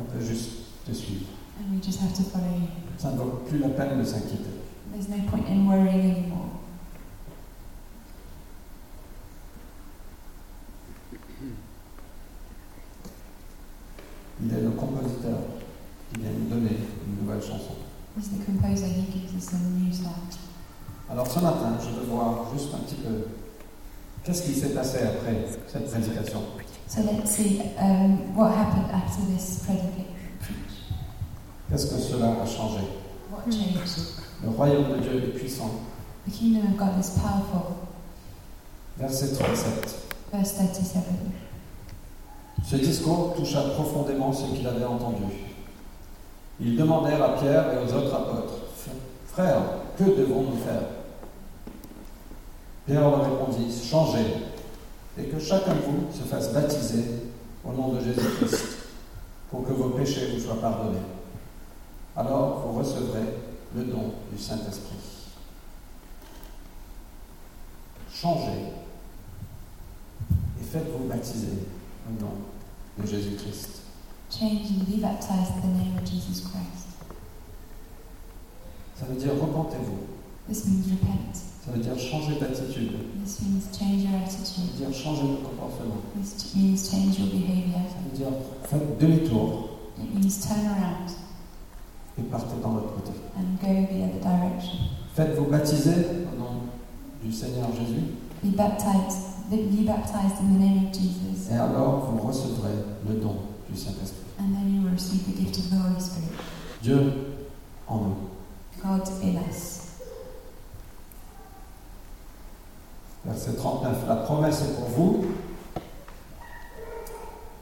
[0.00, 0.50] On peut juste
[0.86, 1.26] te suivre.
[1.58, 2.68] And we just have to follow you.
[2.96, 4.50] Ça ne vaut plus la peine de s'inquiéter.
[4.94, 6.48] There's no point in worrying anymore.
[14.44, 15.38] Il est le compositeur
[16.12, 16.76] qui vient nous donner
[17.06, 17.74] une nouvelle chanson.
[18.16, 20.12] He's the composer, he gives us a new song.
[21.10, 23.26] Alors ce matin, je veux voir juste un petit peu
[24.24, 26.40] qu'est-ce qui s'est passé après cette prédication.
[26.88, 30.06] So let's see um, what happened after this predica-
[30.40, 30.92] preach.
[31.70, 32.80] Qu'est-ce que cela a changé?
[33.30, 34.18] What changed?
[34.42, 35.70] Le royaume de Dieu est puissant.
[36.26, 37.76] The kingdom of God is powerful.
[38.98, 39.94] Verset 37.
[40.32, 41.02] Verse 37.
[42.64, 45.24] Ce discours toucha profondément ceux qui l'avaient entendu.
[46.60, 48.54] Ils demandèrent à Pierre et aux autres apôtres,
[49.26, 49.62] Frères,
[49.96, 50.82] que devons-nous faire?
[52.86, 54.26] Pierre leur répondit, Changez,
[55.18, 57.04] et que chacun de vous se fasse baptiser
[57.64, 58.88] au nom de Jésus-Christ,
[59.50, 60.98] pour que vos péchés vous soient pardonnés.
[62.14, 63.38] Alors vous recevrez
[63.74, 64.96] le don du Saint-Esprit.
[68.12, 68.72] Changez
[70.60, 71.66] et faites-vous baptiser
[72.06, 72.32] au nom
[72.98, 73.80] de Jésus-Christ.
[74.30, 76.88] Change and be baptized in the name of Jesus Christ.
[78.98, 80.06] Ça veut dire repentez-vous.
[80.48, 81.34] This means repent.
[81.64, 82.92] Ça veut dire changer d'attitude.
[83.24, 84.64] This means change your Ça attitude.
[84.72, 86.00] veut dire changer de comportement.
[86.20, 87.82] This means change your behavior.
[87.88, 88.32] Ça veut dire
[88.64, 91.10] faites demi-tour It means turn around
[92.18, 93.12] et partez dans l'autre côté.
[93.36, 94.78] and go the other direction.
[95.14, 95.94] Faites-vous baptiser
[96.32, 96.62] au nom
[97.22, 98.02] du Seigneur Jésus
[98.42, 99.31] Be baptized.
[99.52, 102.72] Be baptized in the name of Jesus, et alors vous recevrez
[103.06, 103.36] le don
[103.68, 104.16] du Saint-Esprit.
[104.38, 106.30] and then you will receive the gift of the Holy Spirit.
[106.82, 107.12] Dieu
[107.86, 108.16] en nous.
[108.82, 109.80] God in us.
[113.26, 114.08] Verset 39.
[114.08, 115.24] La promesse est pour vous.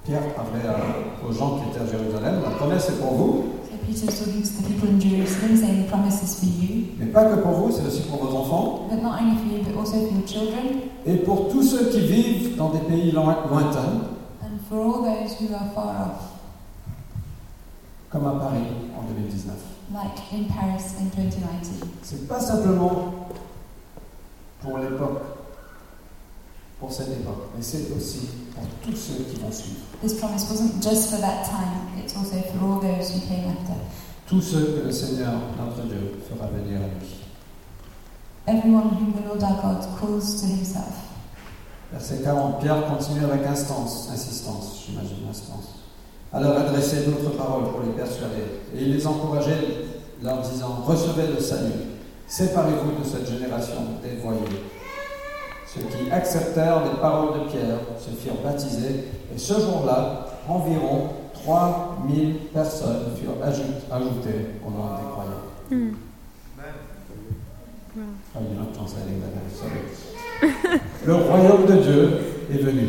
[0.04, 2.40] Pierre parlait à- aux gens qui étaient à Jérusalem.
[2.42, 3.44] La promesse est pour vous,
[3.80, 7.06] So Peter's talking to the people in Jerusalem, saying the promise is for you, mais
[7.12, 8.88] pas que pour vous, c'est aussi pour vos enfants.
[8.90, 12.00] But not only for you, but also for your children, et pour tous ceux qui
[12.00, 14.02] vivent dans des pays loin- lointains,
[14.42, 16.30] and for all those who are far off,
[18.10, 18.66] comme à Paris
[18.98, 19.56] en 2019.
[19.92, 21.88] like in Paris in 2019.
[22.02, 23.12] C'est pas simplement
[24.62, 25.22] pour l'époque,
[26.80, 29.80] pour cette époque, mais c'est aussi pour tous ceux qui vont suivre.
[30.02, 33.74] This promise wasn't just for that time, it's also for all those who came after.
[34.26, 37.20] Tous ceux que le Seigneur, notre Dieu, fera venir à lui.
[38.46, 40.94] Everyone whom the Lord our God calls to himself.
[41.92, 45.74] Verset 40, Pierre continue avec instance, insistance, j'imagine, instance.
[46.32, 48.62] À leur adresser d'autres paroles pour les persuader.
[48.74, 49.84] Et il les encourageait,
[50.22, 51.72] leur disant Recevez le salut,
[52.26, 54.62] séparez-vous de cette génération dévoyée.
[55.72, 61.10] Ceux qui acceptèrent les paroles de Pierre se firent baptiser, et ce jour-là, environ
[61.44, 65.44] 3000 personnes furent ajout- ajoutées au nombre des croyants.
[65.70, 65.94] Mm.
[67.96, 68.02] Wow.
[68.32, 68.38] Ah.
[71.06, 72.18] Le royaume de Dieu
[72.52, 72.88] est venu.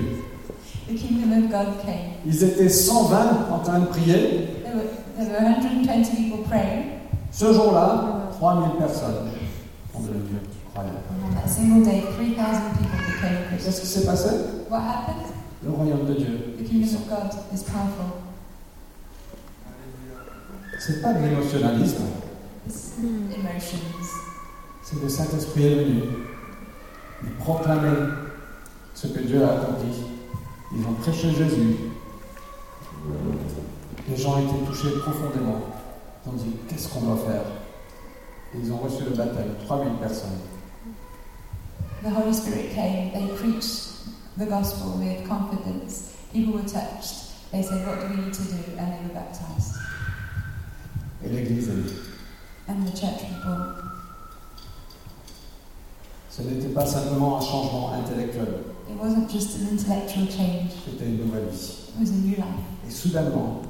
[0.88, 2.13] The kingdom of God came.
[2.26, 3.17] Ils étaient 120
[3.54, 4.48] en train de prier.
[4.63, 6.86] There were, there were 120 people praying,
[7.32, 9.30] Ce jour-là, 3000 personnes
[9.96, 10.39] ont devenu
[11.26, 13.65] on that single day, 3,000 people became Christians.
[13.65, 14.30] Qu'est-ce qui s'est passé
[14.70, 15.28] What happened?
[15.63, 16.56] Le royaume de Dieu.
[16.58, 18.22] The kingdom of God is powerful.
[20.80, 22.06] C'est pas de l'émotionnalisme,
[24.84, 26.02] c'est le Saint-Esprit est venu.
[27.24, 28.08] Ils proclamaient
[28.94, 30.04] ce que Dieu a accompli.
[30.76, 31.76] Ils ont prêché Jésus.
[34.10, 35.62] Les gens étaient touchés profondément.
[36.26, 37.44] Ils ont dit Qu'est-ce qu'on doit faire?
[38.54, 40.39] Et ils ont reçu le baptême, 3000 personnes.
[42.03, 43.11] The Holy Spirit came.
[43.13, 43.89] They preached
[44.37, 46.15] the gospel with confidence.
[46.33, 47.51] People were touched.
[47.51, 48.77] They said, What do we need to do?
[48.77, 49.75] And they were baptized.
[51.23, 51.93] Et l'Église est.
[52.67, 53.75] And the church was born.
[56.29, 61.17] Ce n'était pas simplement un changement intellectuel, It wasn't just an intellectual change, c'était une
[61.25, 61.89] nouvelle vie.
[61.93, 62.45] it was a new life.
[62.87, 63.61] Et soudainement,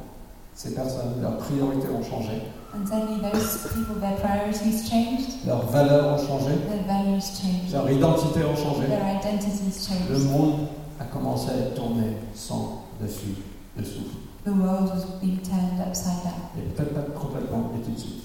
[0.53, 6.13] ces personnes, leurs priorités ont changé, And suddenly, those people, their priorities changed, leurs valeurs
[6.13, 8.87] ont changé, their values changed, leurs identités ont changé.
[8.87, 10.31] their identities Le changed.
[10.31, 10.67] monde
[10.99, 13.35] a commencé à être tourné sans dessus,
[13.77, 14.05] dessous.
[14.45, 16.33] The world was being turned upside down.
[16.57, 18.23] Et peut-être pas complètement, mais tout de suite.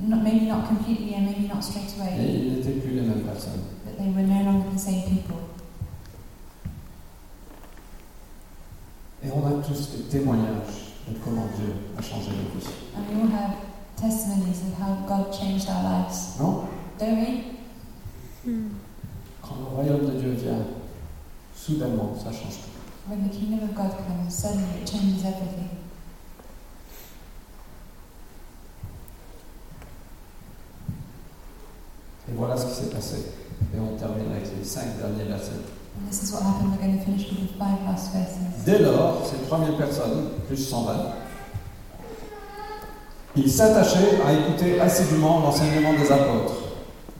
[0.00, 3.22] Not, maybe not completely and maybe not straight Et away, ils n'étaient plus les mêmes
[3.22, 3.60] personnes.
[3.84, 5.36] but they were no longer the same people.
[9.24, 12.68] Et on a tous des témoignages de comment Dieu a changé nos vies.
[12.96, 13.56] And we all have
[13.96, 16.68] testimonies of how God changed our lives, Non?
[16.98, 17.44] Don't we?
[18.46, 18.70] Mm.
[19.42, 20.58] Quand le royaume de Dieu vient,
[21.56, 23.10] soudainement, ça change tout.
[23.10, 25.68] When the kingdom of God comes, suddenly it changes everything.
[32.28, 33.16] Et voilà ce qui s'est passé.
[33.74, 35.52] Et on termine avec les cinq derniers versets.
[38.64, 40.92] Dès lors, ces 3000 personnes, plus 120,
[43.36, 46.54] ils s'attachaient à écouter assidûment l'enseignement des apôtres,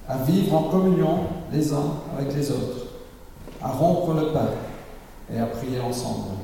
[0.08, 2.86] à vivre en communion les uns avec les autres,
[3.62, 4.50] à rompre le pain
[5.34, 6.36] et à prier ensemble.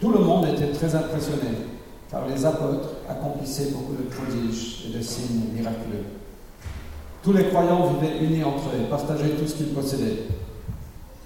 [0.00, 1.48] Tout le monde était très impressionné,
[2.10, 6.04] car les apôtres accomplissaient beaucoup de prodiges et de signes miraculeux.
[7.22, 10.26] Tous les croyants vivaient unis entre eux partageaient tout ce qu'ils possédaient.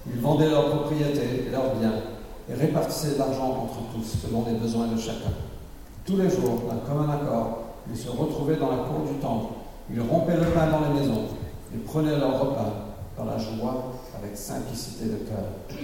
[0.07, 1.93] Ils vendaient leurs propriétés et leurs biens
[2.49, 5.31] et répartissaient l'argent entre tous selon les besoins de chacun.
[6.05, 9.53] Tous les jours, d'un commun accord, ils se retrouvaient dans la cour du temple.
[9.89, 11.23] Ils rompaient le pain dans les maisons
[11.73, 12.73] et prenaient leur repas
[13.17, 15.79] dans la joie avec simplicité de cœur.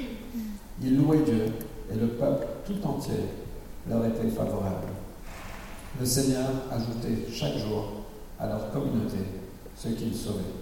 [0.82, 1.46] Ils louaient Dieu
[1.92, 3.26] et le peuple tout entier
[3.90, 4.88] leur était favorable.
[6.00, 8.04] Le Seigneur ajoutait chaque jour
[8.40, 9.18] à leur communauté
[9.76, 10.59] ceux qu'il sauvait.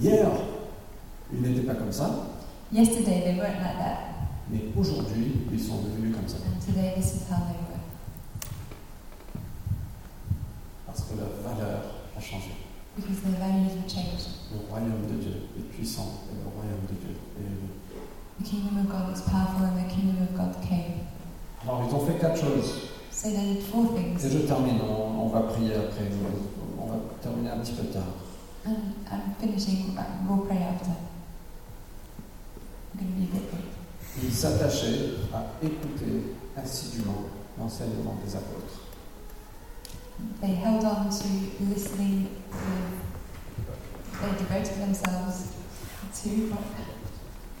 [0.00, 0.28] Hier,
[1.32, 2.10] ils n'étaient pas comme ça,
[2.70, 3.98] Yesterday they weren't like that,
[4.50, 6.36] mais aujourd'hui, ils sont devenus comme ça.
[6.46, 7.80] and today this is how they were.
[10.86, 11.80] Parce que leur valeur
[12.16, 12.52] a changé.
[12.96, 14.28] Because their values were changed.
[14.52, 17.68] Le royaume de Dieu est puissant et le royaume de Dieu est élevé.
[18.40, 21.06] The kingdom of God was powerful and the kingdom of God came.
[21.64, 22.90] Alors, ils ont fait quatre choses.
[23.10, 24.24] So they did four things.
[24.24, 26.06] Et je termine, on, on va prier après.
[26.80, 28.04] On va terminer un petit peu tard.
[28.64, 29.96] And I'm finishing,
[30.28, 30.90] we'll pray after.
[32.92, 33.64] I'm going to be a bit late.
[34.22, 37.26] Ils s'attachaient à écouter assidûment
[37.58, 38.80] l'enseignement des apôtres.
[40.40, 41.28] They held on to
[41.64, 42.56] listening to,
[44.20, 45.52] they devoted themselves
[46.22, 46.64] to what?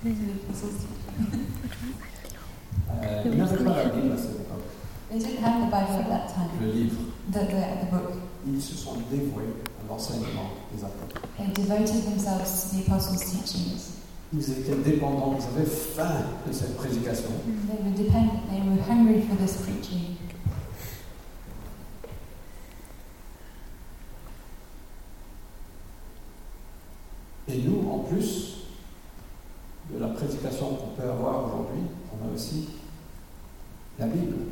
[0.02, 0.86] The apostles'.
[2.90, 4.64] Euh, ils n'avaient pas la Bible à cette époque,
[5.10, 6.96] They didn't have the Bible at that time, le livre.
[7.30, 8.12] the, the, the book.
[8.46, 9.44] Ils se sont dévoués
[9.88, 11.22] l'enseignement des apôtres.
[11.38, 13.94] They devoted themselves to the apostles' teachings.
[14.32, 17.30] Ils étaient dépendants, ils avaient faim de cette prédication.
[17.66, 20.16] They were dependent, they were hungry for this preaching.
[27.48, 28.66] Et nous, en plus
[29.90, 32.68] de la prédication qu'on peut avoir aujourd'hui, on a aussi
[33.98, 34.48] la Bible.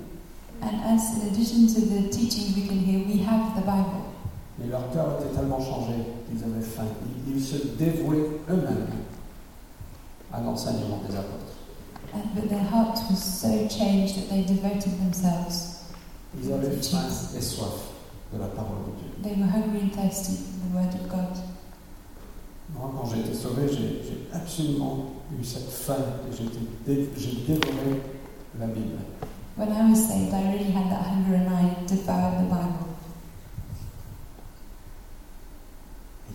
[0.62, 4.15] And as in addition to the teaching we can hear, we have the Bible.
[4.58, 5.94] Mais leur cœur était tellement changé
[6.28, 6.86] qu'ils avaient faim.
[7.26, 8.86] Ils, ils se dévouaient eux-mêmes
[10.32, 11.52] à l'enseignement des apôtres.
[12.14, 15.82] And, but their heart was so changed that they devoted themselves.
[16.42, 17.92] Ils avaient faim et soif
[18.32, 19.10] de la parole de Dieu.
[19.22, 21.36] They were hungry and thirsty for the word of God.
[22.74, 25.06] Moi, quand j'ai été sauvé, j'ai absolument
[25.38, 25.94] eu cette faim
[26.88, 28.02] et j'ai dévoré
[28.58, 28.98] la Bible.
[29.56, 32.85] When I was saved, I really had that hunger and I devoured the Bible.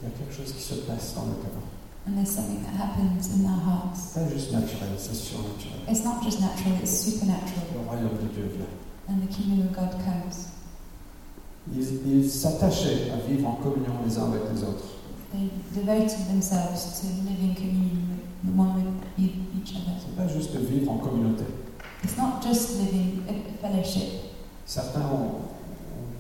[0.02, 1.62] Il y a quelque chose qui se passe dans le cœur.
[2.08, 4.00] And there's something that happens in our hearts.
[4.14, 5.86] C'est pas juste naturel, c'est surnaturel.
[5.88, 7.62] It's not just natural, it's supernatural.
[7.76, 8.66] Le royaume de Dieu vient.
[9.08, 10.50] And the kingdom of God comes.
[11.72, 14.86] Ils s'attachaient à vivre en communion les uns avec les autres.
[15.32, 18.86] They devoted themselves to living communion with one with
[19.20, 19.94] e- each other.
[20.00, 21.44] C'est pas juste vivre en communauté.
[22.04, 24.10] It's not just living in fellowship.
[24.66, 25.51] Certains ont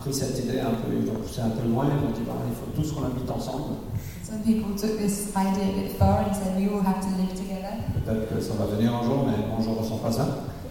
[0.01, 2.33] pris cette idée un peu, ils ont poussé un peu loin, ils ont dit bah,
[2.49, 3.77] il faut tous qu'on habite ensemble.
[4.25, 7.33] Some people took this idea a bit far and said we all have to live
[7.37, 7.77] together.
[7.93, 10.25] Peut-être que ça va venir un jour, mais moi je ne ressens pas ça.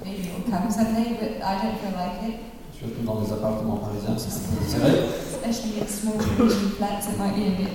[0.04, 2.36] Maybe it will come someday, but I don't feel like it.
[2.74, 4.92] Surtout dans les appartements parisiens, c'est un peu serré.
[5.30, 7.70] Especially in small Parisian flats, it might be a bit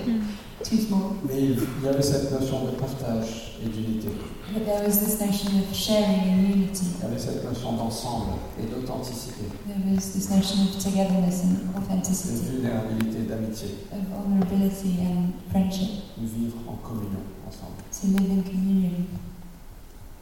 [0.71, 4.07] Mais il y avait cette notion de partage et d'unité.
[4.51, 6.85] But there was this notion of sharing and unity.
[6.97, 11.71] Il y avait cette notion d'ensemble et d'authenticité, There was this notion of togetherness and
[11.71, 17.77] de authenticity, vulnérabilité, d'amitié, of vulnerability and friendship, de vivre en communion ensemble.
[17.91, 19.05] to live in communion.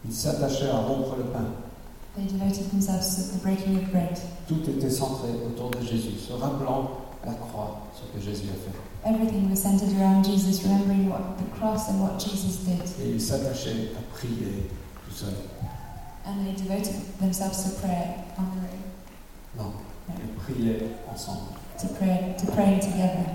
[0.05, 1.45] Ils s'attachaient à rompre le pain.
[2.17, 4.19] They devoted themselves to the breaking of bread.
[4.47, 6.91] Tout était centré autour de Jésus, se rappelant
[7.25, 8.77] la croix, ce que Jésus a fait.
[9.05, 12.81] Everything was centered around Jesus, remembering what the cross and what Jesus did.
[13.01, 14.69] Et ils s'attachaient à prier
[15.05, 15.33] tout seuls.
[16.25, 18.83] And they devoted themselves to prayer on their own.
[19.57, 19.73] Non,
[20.09, 21.51] ils priaient ensemble.
[21.79, 23.25] To pray, to praying together.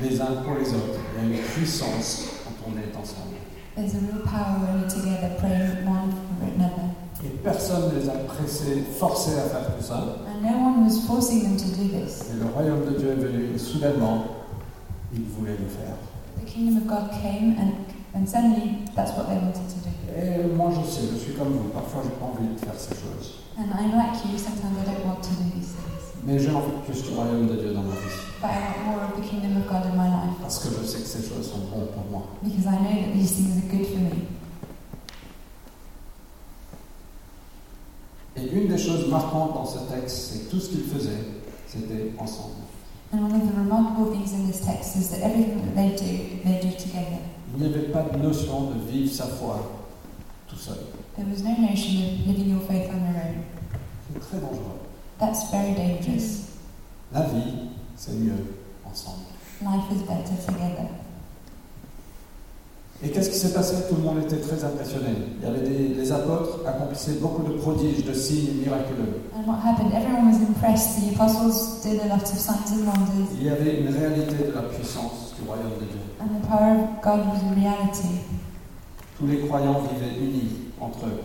[0.00, 0.98] Les uns pour les autres.
[1.14, 3.36] Il y a une puissance quand on est ensemble.
[3.76, 6.90] There's a real power when we're together praying one for another.
[7.24, 9.94] Et personne ne les a pressés, forcés à faire tout ça.
[10.26, 12.30] And no one was forcing them to do this.
[12.32, 14.24] Et le royaume de Dieu est venu soudainement,
[15.12, 15.96] ils voulaient le faire.
[16.40, 17.72] The kingdom of God came and,
[18.14, 19.90] and suddenly that's what they wanted to do.
[20.14, 22.94] Et moi je sais, je suis comme vous, parfois j'ai pas envie de faire ces
[22.94, 23.40] choses.
[23.58, 26.02] And I'm like you, sometimes I don't want to do these things.
[26.24, 28.20] Mais j'ai envie de plus du royaume de Dieu dans ma vie.
[28.40, 30.84] But I want more of the kingdom of God in my life Parce que je
[30.86, 32.22] sais que ces choses sont bonnes pour moi.
[32.42, 34.26] because I know that these things are good for me.
[38.36, 41.24] Et une des choses marquantes dans ce texte, c'est que tout ce qu'ils faisaient,
[41.66, 42.54] c'était ensemble.
[43.12, 46.42] And one of the remarkable things in this text is that everything that they do,
[46.44, 47.18] they do together.
[47.54, 49.60] Il n'y avait pas de notion de vivre sa foi
[50.48, 50.78] tout seul.
[51.16, 53.44] There was no notion of living your faith on your own.
[54.10, 54.80] C'est très dangereux.
[55.18, 56.48] That's very dangerous.
[57.12, 58.56] La vie, c'est mieux
[58.90, 59.26] ensemble.
[59.60, 60.88] Life is better together.
[63.04, 63.74] Et qu'est-ce qui s'est passé?
[63.90, 65.08] Tout le monde était très impressionné.
[65.38, 69.20] Il y avait des, les apôtres accomplissaient beaucoup de prodiges, de signes miraculeux.
[69.42, 69.92] And what happened?
[69.92, 71.00] Everyone was impressed.
[71.00, 74.52] The apostles did a lot of signs and wonders, Il y avait une réalité de
[74.54, 75.98] la puissance du royaume de Dieu.
[76.20, 78.20] and the power of God was a reality.
[79.18, 81.22] Tous les croyants vivaient unis entre eux,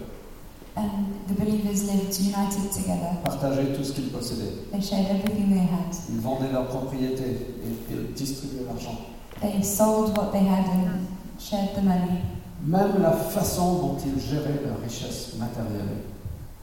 [0.75, 0.89] And
[1.27, 3.17] the believers lived united together.
[3.23, 4.65] partageaient tout ce qu'ils possédaient.
[4.71, 5.93] They shared everything they had.
[6.09, 8.97] Ils vendaient leurs propriétés et, et distribuaient l'argent.
[9.41, 11.05] They sold what they had and
[11.39, 12.21] shared the money.
[12.65, 16.01] Même la façon dont ils géraient leur richesse matérielle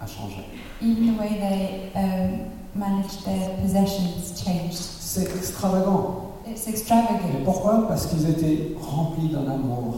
[0.05, 0.45] a changé.
[0.83, 4.77] Even the way they um, managed their possessions changed.
[4.77, 6.33] C'est extravagant.
[6.47, 7.43] It's Et extravagant.
[7.45, 7.89] pourquoi?
[7.89, 9.97] Parce qu'ils étaient remplis d'un amour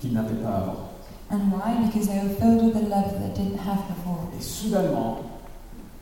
[0.00, 0.76] qu'ils n'avaient pas avant.
[1.30, 1.84] And why?
[1.86, 4.28] Because they were filled with a love they didn't have before.
[4.38, 5.18] Et soudainement,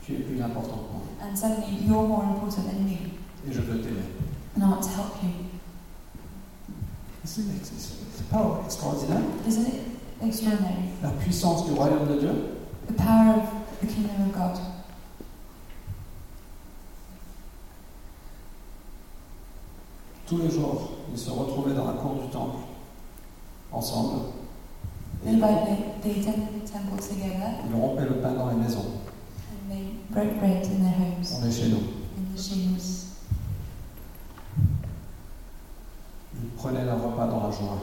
[0.05, 1.03] tu es plus important que moi.
[1.23, 2.99] And suddenly you're more important than me.
[3.49, 4.05] Et je veux t'aimer.
[4.57, 5.31] And I want to help you.
[7.25, 9.81] C'est c'est- c'est pas extraordinaire Isn't it?
[10.23, 10.91] Extraordinary?
[11.03, 12.33] La puissance du royaume de Dieu.
[12.89, 13.45] The power of
[13.81, 14.61] the kingdom of God.
[20.27, 22.57] Tous les jours, ils se retrouvaient dans la cour du temple,
[23.73, 24.21] ensemble.
[25.27, 28.85] Et they temple together ils rompaient le pain dans les maisons.
[29.51, 31.79] and they broke bread in their homes, On est chez nous.
[31.79, 33.07] in the shields.
[36.37, 37.79] Ils prenaient leur repas dans la joie.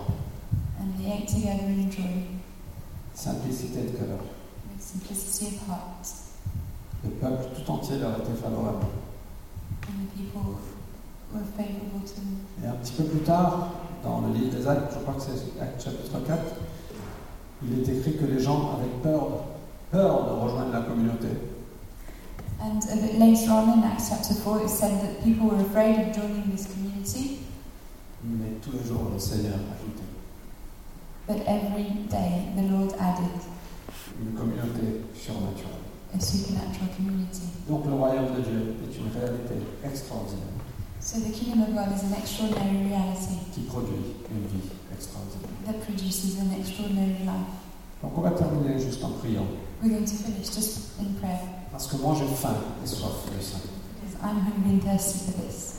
[0.81, 2.25] And they ate together in joy,
[3.13, 4.17] Simplicité de cœur.
[4.73, 6.07] with simplicity of heart.
[7.03, 8.87] Le peuple tout entier leur était favorable.
[9.87, 10.57] And the people
[11.33, 12.37] were favourable to them.
[12.63, 13.69] Et un petit peu plus tard,
[14.03, 16.39] dans le livre des Actes, je crois que c'est Actes chapitre 4,
[17.63, 19.43] il est écrit que les gens avaient peur,
[19.91, 21.27] peur de rejoindre la communauté.
[22.63, 25.99] And a bit later on in Acts chapter 4, it said that people were afraid
[26.07, 27.39] of joining this community,
[28.23, 29.90] Mais tous les jours, le Seigneur ajoutait
[31.31, 33.39] but every day the Lord added
[34.19, 35.79] une communauté surnaturelle.
[36.13, 37.41] a supernatural community.
[37.69, 40.59] Donc le royaume de Dieu est une réalité extraordinaire
[40.99, 45.49] So the kingdom of God is an extraordinary reality qui produit une vie extraordinaire.
[45.65, 47.49] that produces an extraordinary life.
[48.03, 49.47] Donc on va terminer juste en priant.
[49.81, 51.39] We're going to finish just in prayer
[51.71, 53.57] Parce que moi j'ai faim et soif de ça.
[54.03, 55.77] because I'm hungry and thirsty for this.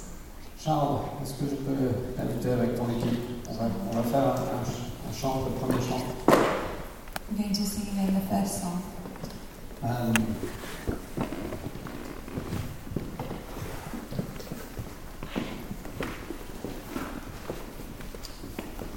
[0.58, 3.18] Charles, est-ce que je peux t'inviter avec ton équipe?
[3.50, 6.02] On va, on va faire un, un- un chant, le premier chant.
[6.28, 8.82] I'm going to sing again the first song.
[9.84, 10.12] Euh,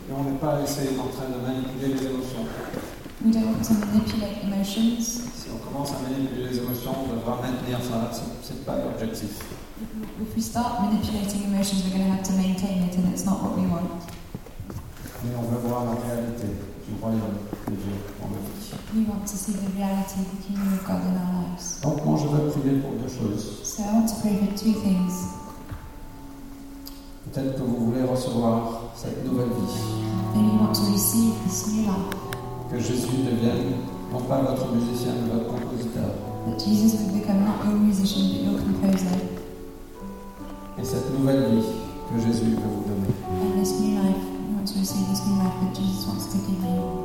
[0.09, 2.45] et on n'est pas en train de manipuler les émotions.
[3.23, 4.99] We don't want to manipulate emotions.
[5.01, 8.11] Si on commence à manipuler les émotions, on devra maintenir ça.
[8.11, 9.39] C'est- C'est pas l'objectif.
[10.21, 13.41] If we start manipulating emotions, we're going to have to maintain it, and it's not
[13.41, 13.89] what we want.
[15.25, 16.47] Mais on veut voir la réalité
[16.87, 18.73] du royaume de Dieu dans nos vies.
[18.93, 21.81] We want to see the reality of the kingdom of God in our lives.
[21.81, 23.61] Donc moi je veux prier pour deux choses.
[23.63, 25.33] So I want to pray for two things.
[27.33, 29.81] Peut-être que vous voulez recevoir cette nouvelle vie.
[30.35, 32.13] Maybe you want to receive this new life,
[32.69, 33.81] Que Jésus devienne
[34.13, 36.11] non pas votre musicien, mais votre compositeur.
[36.45, 39.17] that Jesus would become not your musician but your composer,
[40.79, 41.65] Et cette nouvelle vie
[42.13, 43.13] que Jésus veut vous donner.
[43.41, 44.21] and this new life,
[44.65, 47.04] to receive this new life that Jesus wants to give you.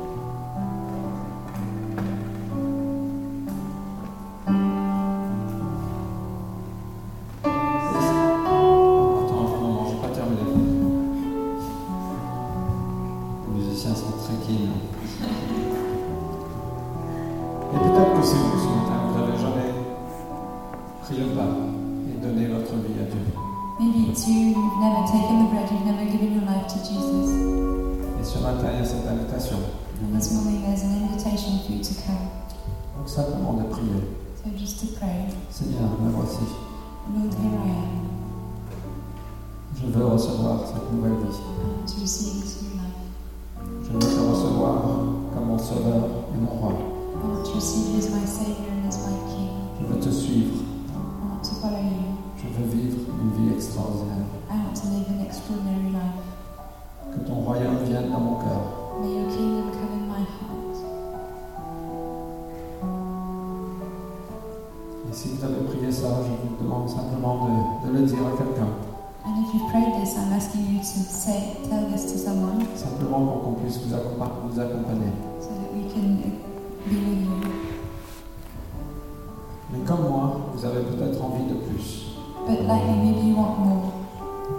[82.47, 83.91] Bit like me, maybe you want more,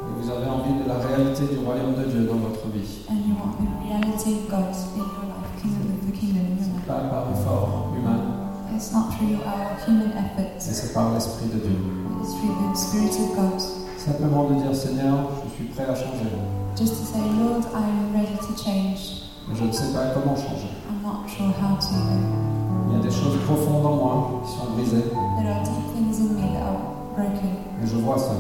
[0.09, 3.05] et vous avez envie de la réalité du royaume de Dieu dans votre vie.
[3.11, 6.57] and you want the reality of God in your life, kingdom of the kingdom in
[6.57, 6.87] your life.
[6.87, 8.39] Pas par effort humain,
[8.75, 11.77] It's not through our human mais c'est par l'Esprit de Dieu.
[12.23, 13.61] it's through the Spirit of God.
[13.99, 16.33] Simplement de dire Seigneur, je suis prêt à changer,
[16.77, 19.29] Just to say, Lord, I am ready to change.
[19.49, 20.73] mais je ne sais pas comment changer.
[20.89, 21.93] I'm not sure how to.
[21.93, 22.89] though.
[22.89, 25.05] Il y a des choses profondes en moi qui sont brisées,
[25.43, 26.79] There are deep things in me that are
[27.17, 28.35] broken, et je vois ça.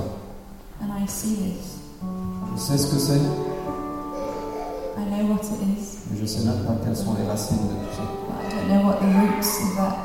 [0.80, 1.78] and I see this.
[2.54, 3.20] Je sais ce que c'est,
[4.96, 7.74] I know what it is, mais je sais même pas quelles sont les racines de
[7.74, 8.02] tout ça.
[8.02, 8.08] but
[8.46, 9.96] I don't know what the roots of that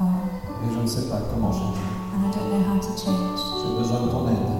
[0.00, 0.22] are,
[0.64, 1.86] Et je ne sais pas comment changer.
[2.14, 3.40] and I don't know how to change.
[3.62, 4.50] J'ai besoin de ton aide.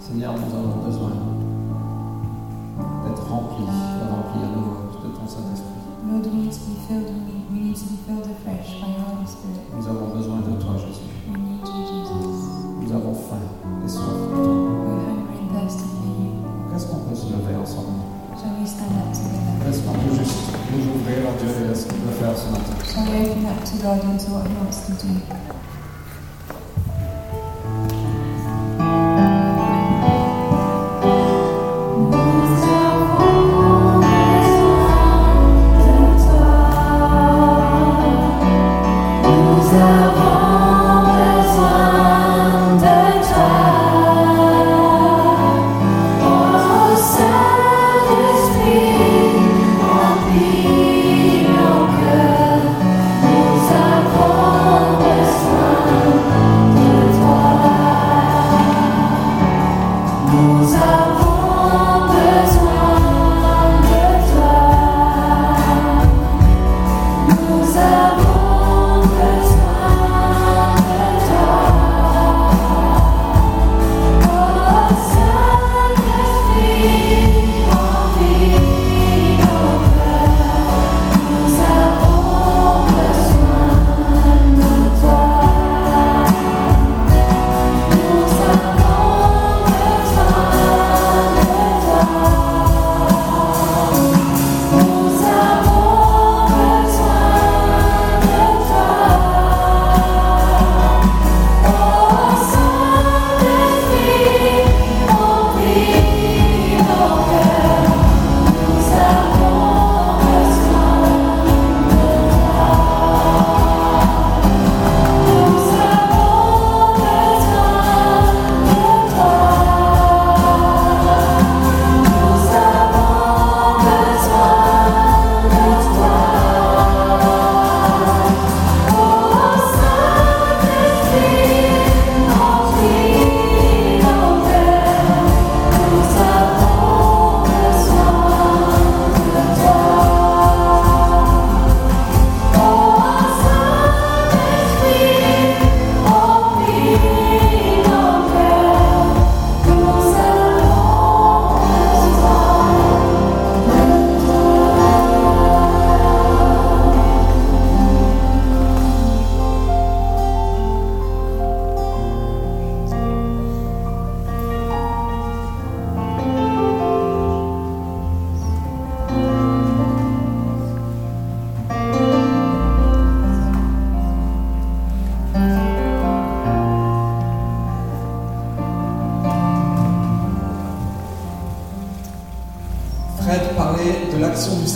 [0.00, 1.10] Seigneur, nous avons besoin
[3.04, 5.74] d'être remplis, de remplir à nouveau de ton Saint-Esprit.
[7.56, 9.64] We need to be filled, we need to be filled afresh by your Holy Spirit.
[9.72, 11.08] Nous avons besoin de toi, Jésus.
[11.24, 12.36] We need you, Jesus.
[12.84, 13.40] Nous avons faim
[13.82, 14.44] et soif de toi.
[14.44, 16.36] We're hungry and thirsty for you.
[16.68, 17.96] Qu'est-ce qu'on peut se lever ensemble
[18.36, 19.56] Shall we stand up together?
[19.70, 22.52] Est-ce qu'on peut juste nous ouvrir à Dieu et à ce qu'il veut faire ce
[22.52, 25.16] matin Shall we open up to God and to what He wants to do?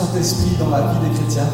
[0.01, 1.47] Saint-Esprit dans la vie des chrétiens.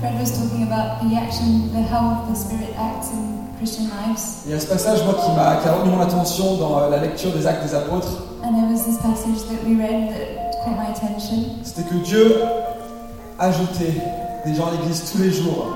[0.00, 4.42] Fred was talking about the action, the how the Spirit acts in Christian lives.
[4.46, 6.90] Il y a ce passage, moi, qui m'a qui a retenu mon attention dans euh,
[6.90, 8.12] la lecture des Actes des Apôtres.
[8.44, 12.36] And there was this passage that we read that caught my attention, C'était que Dieu
[13.38, 13.94] ajoutait
[14.44, 15.74] des gens à l'église tous les jours.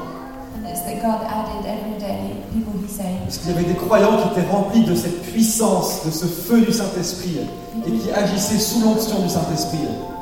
[0.57, 3.25] and it's that God added every day people he saved.
[3.25, 6.61] Parce qu'il y avait des croyants qui étaient remplis de cette puissance, de ce feu
[6.61, 7.39] du Saint-Esprit,
[7.87, 9.79] et qui agissaient sous l'onction du Saint-Esprit.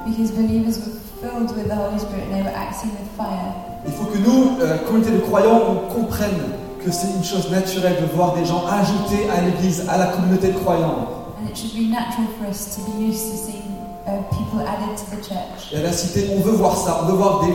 [0.07, 3.55] Because believers were filled with the Holy Spirit and they were acting with fire.
[3.87, 6.39] Il faut que nous, euh, communauté de croyants, on comprenne
[6.85, 10.49] que c'est une chose naturelle de voir des gens ajoutés à l'église, à la communauté
[10.49, 11.09] de croyants.
[11.41, 14.97] And it should be natural for us to be used to seeing uh, people added
[14.97, 15.73] to the church.
[15.73, 17.55] Et à la cité, on veut voir ça, on veut voir des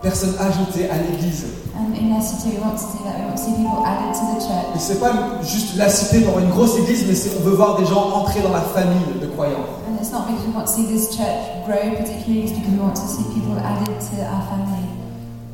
[0.00, 1.46] personnes ajoutées à l'église.
[1.74, 3.16] And in our city, we want to see that.
[3.18, 5.12] We want to see people added to the Et c'est pas
[5.42, 8.40] juste la cité pour une grosse église, mais c'est on veut voir des gens entrer
[8.40, 9.64] dans la famille de croyants.
[10.02, 12.78] And it's not because we want to see this church grow particularly, it's because we
[12.82, 14.82] want to see people added to our family.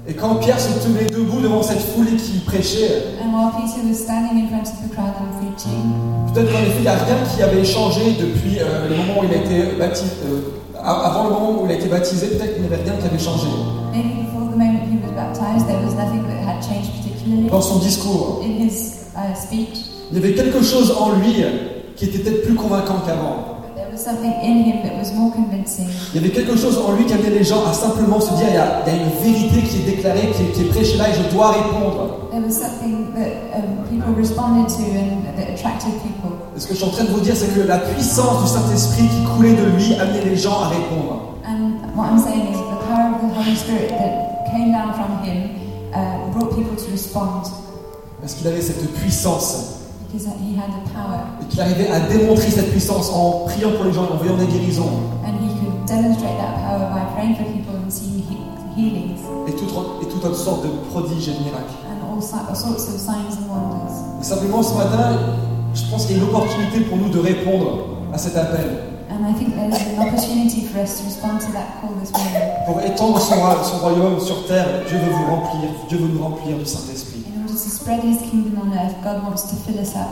[0.07, 3.96] Et quand Pierre se tenait debout devant cette foule qui prêchait, And while Peter was
[4.01, 5.92] standing in front of the crowd and preaching,
[6.32, 9.24] peut-être qu'en effet, il n'y a rien qui avait changé depuis euh, le moment où
[9.24, 10.12] il a été baptisé.
[10.24, 12.94] euh, a- avant le moment où il a été baptisé, peut-être qu'il n'y avait rien
[12.99, 13.49] qui avait changé.
[13.92, 17.61] maybe before the moment he was baptized, there was nothing that had changed particularly Dans
[17.61, 19.84] son discours, in his uh, speech.
[20.11, 21.34] il y avait quelque chose en lui
[21.96, 23.47] qui était peut-être plus convaincant qu'avant.
[26.14, 28.46] Il y avait quelque chose en lui qui amenait les gens à simplement se dire
[28.49, 30.68] il y a, il y a une vérité qui est déclarée, qui est, qui est
[30.68, 32.30] prêchée là et je dois répondre.
[32.30, 36.30] There was something that um, people responded to and that attracted people.
[36.57, 38.49] Et ce que je suis en train de vous dire, c'est que la puissance du
[38.49, 41.34] Saint-Esprit qui coulait de lui amenait les gens à répondre.
[41.44, 44.94] And what I'm saying is that the power of the Holy Spirit that came down
[44.94, 45.51] from him
[45.92, 47.42] uh, brought people to respond
[48.20, 49.78] Parce qu'il avait cette puissance
[50.14, 54.36] et qu'il arrivait à démontrer cette puissance en priant pour les gens et en voyant
[54.36, 54.84] des guérisons
[59.46, 59.70] et toute,
[60.02, 61.74] et toute autre sorte de prodiges et de miracles.
[61.90, 63.92] and all, si- all sorts of signs and wonders.
[64.20, 65.18] Et simplement ce matin,
[65.74, 67.78] je pense qu'il y a une opportunité pour nous de répondre
[68.12, 71.80] à cet appel, And I think there's an opportunity for us to respond to that
[71.80, 72.42] call this morning.
[72.66, 73.34] pour étendre son,
[73.64, 74.66] son royaume sur terre.
[74.86, 77.07] Dieu veut vous remplir, Dieu veut nous remplir du Saint-Esprit.
[77.89, 80.09] In order to spread his kingdom on earth, God wants to fill us up.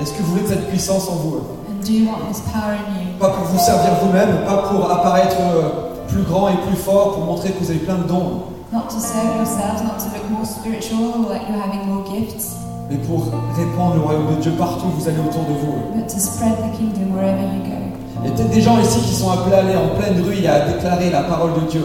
[0.00, 1.36] Est-ce que vous voulez cette puissance en vous
[1.70, 3.18] And do you want this power in you?
[3.20, 7.24] Pas pour vous servir vous-même, pas pour apparaître euh, plus grand et plus fort, pour
[7.24, 8.42] montrer que vous avez plein de dons,
[8.72, 12.56] Not to serve yourselves, not to look more spiritual or like you're having more gifts,
[12.90, 13.22] mais pour
[13.56, 15.94] répandre le royaume de Dieu partout où vous allez autour de vous.
[15.94, 17.85] but to spread the kingdom wherever you go.
[18.22, 20.42] Il y a peut-être des gens ici qui sont appelés à aller en pleine rue
[20.42, 21.84] et à déclarer la parole de Dieu.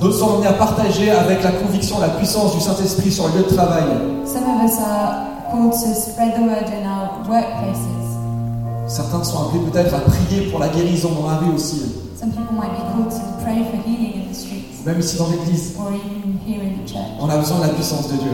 [0.00, 3.44] D'autres sont amenés à partager avec la conviction la puissance du Saint-Esprit sur le lieu
[3.44, 3.84] de travail.
[8.88, 11.82] Certains sont appelés peut-être à prier pour la guérison dans la rue aussi,
[12.18, 15.28] Some people might be called to pray for healing in the streets même ici dans
[15.28, 15.74] l'église.
[17.20, 18.30] On a besoin de la puissance de Dieu.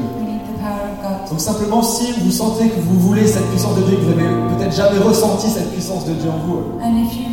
[1.30, 4.56] Donc simplement, si vous sentez que vous voulez cette puissance de Dieu, que vous n'avez
[4.56, 7.32] peut-être jamais ressenti cette puissance de Dieu en vous, and uh, you,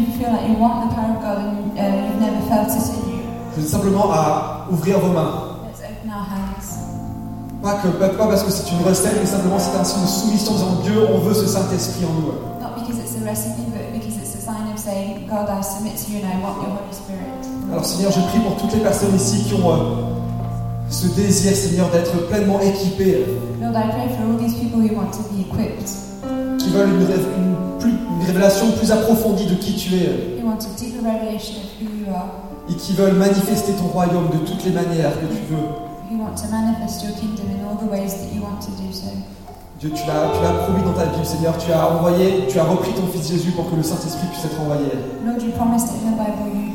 [3.55, 5.57] vous êtes simplement à ouvrir vos mains.
[5.65, 6.77] let's open our hands.
[7.61, 10.51] Pas, que, pas parce que c'est une recette, mais simplement c'est un signe de soumission
[10.51, 12.31] en disant Dieu, on veut ce Saint-Esprit en nous.
[16.91, 17.19] Spirit.
[17.71, 19.75] Alors Seigneur, je prie pour toutes les personnes ici qui ont euh,
[20.89, 23.25] ce désir, Seigneur, d'être pleinement équipées,
[23.61, 25.89] Lord, I pray for all these people who want to be equipped,
[26.57, 30.47] qui veulent une, rév- une plus- une révélation plus approfondie de qui tu es, who
[30.47, 32.29] want a deeper revelation of who you are,
[32.69, 35.67] et qui veulent manifester ton royaume de toutes les manières que tu veux.
[36.09, 38.91] who want to manifest your kingdom in all the ways that you want to do
[38.91, 39.05] so.
[39.79, 42.63] Dieu, tu l'as, tu l'as promis dans ta Bible, Seigneur, tu as envoyé, tu as
[42.65, 44.89] repris ton Fils Jésus pour que le Saint-Esprit puisse être envoyé.
[45.23, 46.49] Lord, you promised it in the Bible.
[46.51, 46.73] You,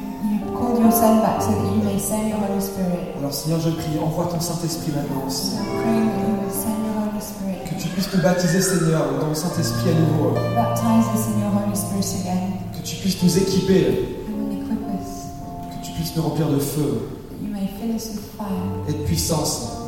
[0.84, 3.14] you called your Son back so that you may send your Holy Spirit.
[3.18, 5.28] Alors Seigneur, je prie, envoie ton Saint-Esprit maintenant.
[5.30, 7.64] So I'm praying that you would send your Holy Spirit.
[7.64, 10.34] Que tu puisses nous baptiser, Seigneur, dans le Saint-Esprit à nouveau.
[10.54, 15.80] Baptize us in your Holy Spirit again Que tu puisses nous équiper, and equip us,
[15.80, 18.48] que tu puisses nous remplir de feu that you may fill us with fire
[18.88, 19.83] et de puissance.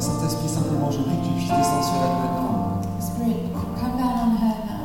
[0.00, 2.80] Saint-Esprit, simplement, je prie que tu puisses descendre sur elle maintenant.
[3.00, 4.84] Spirit, come down on her now.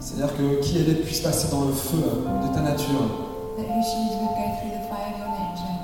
[0.00, 3.06] C'est-à-dire que qui elle est puisse passer dans le feu de ta nature.
[3.56, 5.76] That who she is would go through the fire of your nature.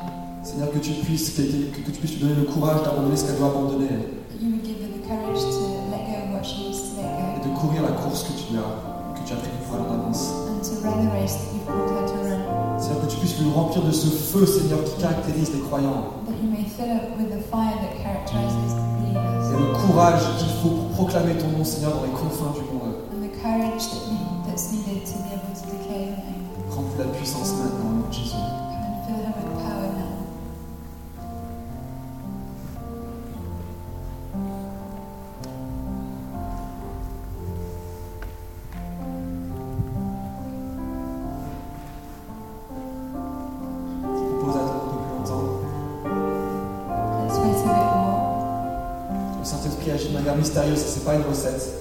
[0.43, 3.25] Seigneur, que tu puisses, que, que- que tu puisses lui donner le courage d'abandonner ce
[3.25, 6.45] qu'elle doit abandonner That you would give her the courage to let go of what
[6.45, 7.49] she needs to let et go.
[7.49, 8.69] de courir la course que tu as,
[9.17, 10.29] que tu as prévue pour elle en avance.
[10.51, 12.41] And to run the race that you've called her to run.
[12.83, 16.21] Seigneur, que tu puisses lui remplir de ce feu, Seigneur, qui caractérise les croyants.
[16.43, 16.49] Et
[19.59, 22.95] le courage qu'il faut pour proclamer ton nom, Seigneur, dans les confins du monde.
[23.13, 24.33] And the courage that need,
[50.53, 51.79] mystérieuse, c'est pas une recette.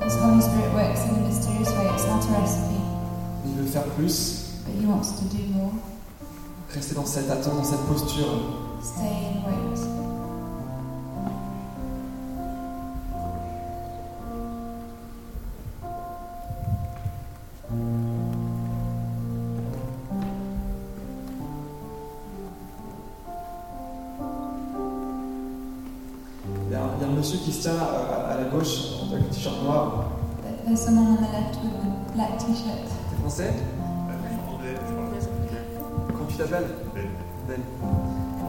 [0.00, 1.86] This Holy Spirit works in a mysterious way.
[1.92, 2.80] It's not a recipe,
[3.44, 5.72] Il veut faire plus, but He wants to do more.
[6.72, 8.26] rester dans cette attente, dans cette posture.
[8.80, 9.95] Stay and wait.
[31.62, 32.84] With a black t-shirt.
[33.10, 33.52] T'es français?
[36.08, 36.66] Comment tu t'appelles?
[37.48, 37.56] Ben.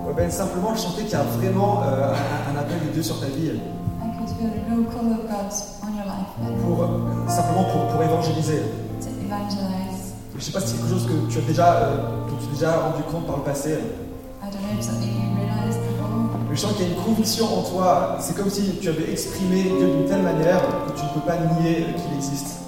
[0.05, 3.03] Ouais, Ben, simplement, je sentais qu'il y a vraiment euh, un, un appel de Dieu
[3.03, 5.51] sur ta vie I could feel the real call of God
[5.83, 6.87] on your life then, pour euh,
[7.27, 8.61] simplement pour, pour évangéliser.
[9.01, 10.13] to evangelize.
[10.37, 11.97] Je sais pas si c'est quelque chose que tu as déjà, euh,
[12.29, 13.71] dont tu t'es déjà rendu compte par le passé.
[13.71, 16.09] I don't know if something you realized before,
[16.49, 18.17] Mais je sens qu'il y a une conviction en toi.
[18.19, 21.37] C'est comme si tu avais exprimé Dieu d'une telle manière que tu ne peux pas
[21.61, 22.59] nier euh, qu'il existe.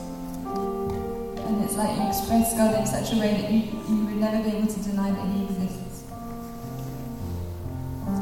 [1.80, 4.44] And it's like you express God in such a way that you, you would never
[4.44, 6.04] be able to deny that He exists.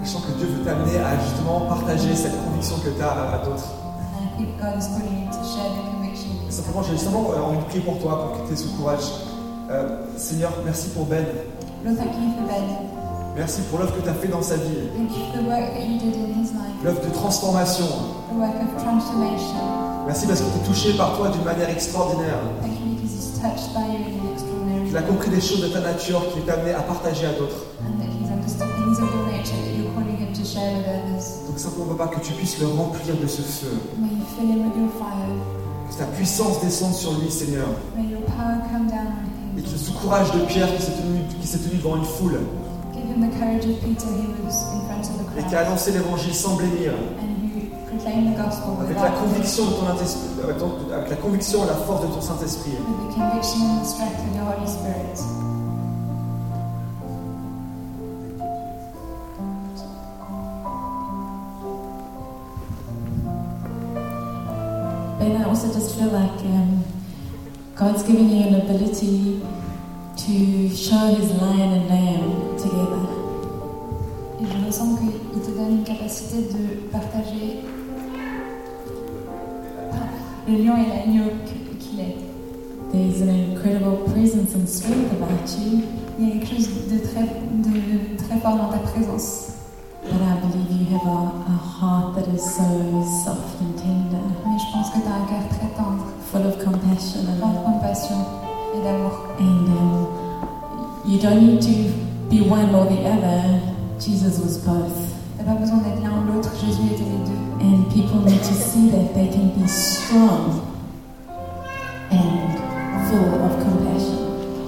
[0.02, 3.08] Et je sens que Dieu veut t'amener à justement partager cette conviction que tu as
[3.12, 3.68] à, à d'autres.
[4.14, 6.30] And I think God is calling you to share the conviction.
[6.48, 8.68] Et Simplement, j'ai simplement euh, envie de prier pour toi, pour que tu aies ce
[8.78, 9.06] courage.
[9.70, 11.26] Euh, Seigneur, merci pour Ben.
[11.84, 12.64] Lord, thank you for Ben.
[13.36, 14.90] Merci pour l'œuvre que tu as fait dans sa vie.
[14.98, 17.86] Thank you for the work that you did in his life, L'œuvre de transformation.
[20.08, 22.40] Merci parce qu'il est touché par toi d'une manière extraordinaire.
[24.88, 27.66] Qu'il a compris des choses de ta nature qu'il est amené à partager à d'autres.
[27.86, 30.88] and that he's understood things of your nature that you're calling him to share with
[30.88, 31.46] others.
[31.48, 33.78] Donc simplement, papa, que tu puisses le remplir de ce feu.
[35.90, 37.68] Que ta puissance descende sur lui, Seigneur.
[37.96, 39.14] May your power come down
[39.54, 40.82] on Et ait ce courage de Pierre qui
[41.48, 42.40] s'est tenu, devant une foule
[42.94, 45.60] Give him the courage of Peter who was in front of the et qui a
[45.62, 46.94] annoncé l'évangile sans blêmir.
[48.12, 51.74] The gospel Avec la conviction de ton Saint-Esprit, avec, ton- avec la conviction et la
[51.76, 52.72] force de ton Saint-Esprit.
[52.72, 55.18] with the conviction and the strength of your Holy Spirit.
[65.20, 66.84] And I also just feel like um,
[67.76, 69.42] God's given you an ability
[70.18, 73.04] to show His lion and lamb together.
[74.40, 77.64] Et je ressens qu'il te donne une capacité de partager
[80.48, 81.32] le lion et l'agneau
[81.80, 82.18] qu'il est.
[82.92, 85.82] There's an incredible presence and strength about you,
[86.20, 89.54] Il y a quelque chose de très, de très fort dans ta présence.
[90.04, 92.64] but I believe you have a, a heart that is so
[93.26, 96.58] soft and tender, Mais je pense que tu as un cœur très tendre, full of
[96.64, 98.16] compassion plein de compassion
[98.74, 99.12] et d'amour.
[99.40, 100.08] And um,
[101.06, 101.92] you don't need to
[102.30, 103.60] be one or the other.
[104.00, 104.96] Jesus was both.
[105.38, 107.37] Tu n'as pas besoin d'être l'un ou l'autre, Jésus était les deux.
[107.98, 110.62] People need to see that they can be strong
[112.12, 114.22] and full of compassion.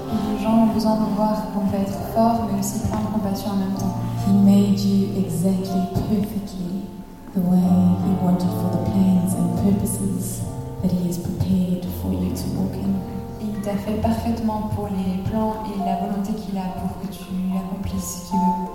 [0.10, 3.14] Et les gens ont besoin de voir qu'on peut être fort, mais aussi plein de
[3.14, 3.94] compassion en même temps.
[4.26, 6.90] He made you exactly perfectly
[7.36, 10.42] the way He wanted for the plans and purposes
[10.82, 12.98] that He has prepared for you to walk in.
[13.46, 17.30] Il t'a fait parfaitement pour les plans et la volonté qu'il a pour que tu
[17.56, 18.69] accomplisses ce qu'il veut.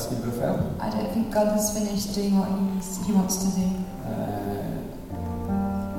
[0.00, 0.54] Ce qu'il veut faire.
[0.80, 2.48] I don't think God has finished doing what
[3.06, 3.66] he wants to do.
[4.08, 4.80] Euh,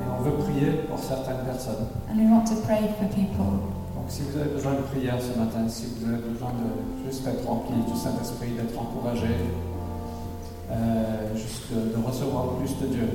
[0.02, 1.88] et on veut prier pour certaines personnes.
[2.10, 3.62] And we want to pray for people.
[3.96, 7.26] Donc si vous avez besoin de prière ce matin, si vous avez besoin de juste
[7.28, 9.30] être rempli du Saint-Esprit, d'être encouragé,
[10.72, 13.10] euh, juste de, de recevoir plus de Dieu,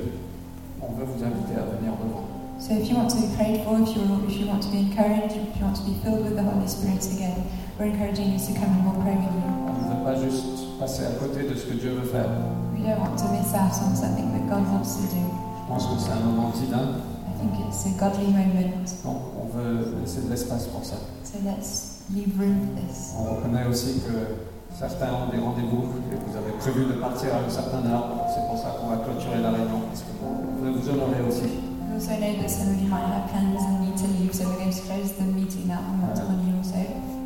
[0.81, 2.23] on veut vous inviter à venir devant.
[2.59, 4.79] So if you want to be prayed for, if you, if you want to be
[4.89, 7.43] encouraged, if you want to be filled with the Holy Spirit again,
[7.77, 9.45] we're encouraging you to come and we'll pray with you.
[9.69, 12.29] On ne veut pas juste passer à côté de ce que Dieu veut faire.
[12.75, 15.23] We don't want to miss out on something that God wants to do.
[15.25, 18.85] Je pense que c'est un moment divin, I think it's a godly moment.
[19.03, 20.95] donc on veut laisser de l'espace pour ça.
[21.23, 23.13] So let's leave room for this.
[23.17, 24.47] On reconnaît aussi que
[24.77, 28.07] certains ont des rendez-vous et vous avez prévu de partir à un certain heure.
[28.29, 31.49] C'est pour ça qu'on va clôturer la réunion, parce qu'on veut vous honorer aussi.
[31.97, 34.45] We also know that some of you might have plans and need to leave, so
[34.45, 37.16] we're going to close the meeting now and to honor you also.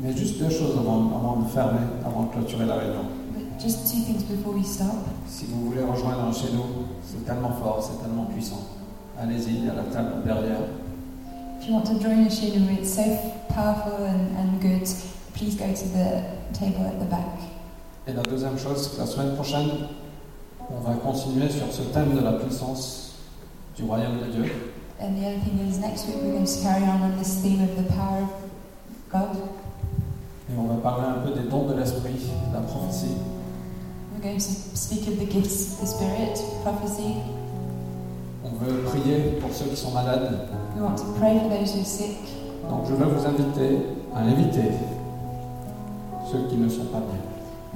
[0.00, 3.04] Mais juste deux choses avant, avant de fermer, avant de clôturer la réunion.
[3.34, 4.94] But just two things before we stop.
[5.26, 8.60] Si vous voulez rejoindre chez nous, c'est tellement fort, c'est tellement puissant.
[9.20, 10.60] Allez-y, il y a la table derrière.
[11.60, 13.02] If you want to join us, Shilu, it's so
[13.48, 14.86] powerful and, and good.
[15.34, 17.40] Please go to the table at the back.
[18.06, 19.68] Et la deuxième chose, la semaine prochaine,
[20.70, 23.14] On va continuer sur ce thème de la puissance
[23.74, 24.52] du royaume de Dieu.
[25.00, 27.62] And the other thing is, next week we're going to carry on on this theme
[27.62, 28.28] of the power of
[29.10, 29.38] God.
[30.50, 32.14] Et on va parler un peu des dons de l'esprit,
[32.50, 33.16] de la prophétie.
[34.14, 37.16] We're going to speak of the gifts of the Spirit, prophecy.
[38.44, 40.48] On veut prier pour ceux qui sont malades.
[40.74, 42.18] We want to pray for those who are sick.
[42.68, 43.78] Donc je veux vous inviter
[44.14, 44.72] à inviter
[46.32, 47.20] ceux qui ne sont pas bien.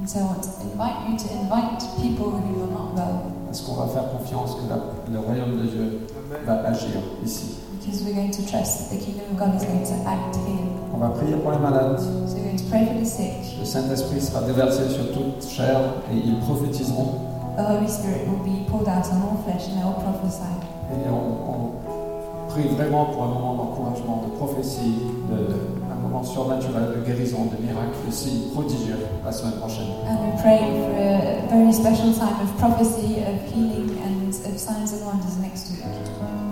[0.03, 3.61] And so I want to invite you to invite people who are not well, Parce
[3.61, 6.01] qu'on va faire confiance que la- le royaume de Dieu
[6.47, 7.59] va agir ici?
[7.79, 10.67] because we're going to trust that the kingdom of God is going to act here.
[10.95, 12.01] On va prier pour les malades.
[12.01, 13.59] So to pray for the sick.
[13.59, 15.81] Le Saint-Esprit sera déversé sur toute chair
[16.13, 17.19] et ils prophétiseront.
[17.57, 20.53] The Holy Spirit will be poured out on all flesh and they will prophesy.
[20.93, 24.97] Et on, on prie vraiment pour un moment d'encouragement, de prophétie,
[25.31, 29.89] de, un moment surnaturel de guérison, de miracle, de signes prodigieux la semaine prochaine.
[30.09, 34.93] And we're praying for a very special time of prophecy, of healing, and of signs
[34.93, 35.85] and wonders next week.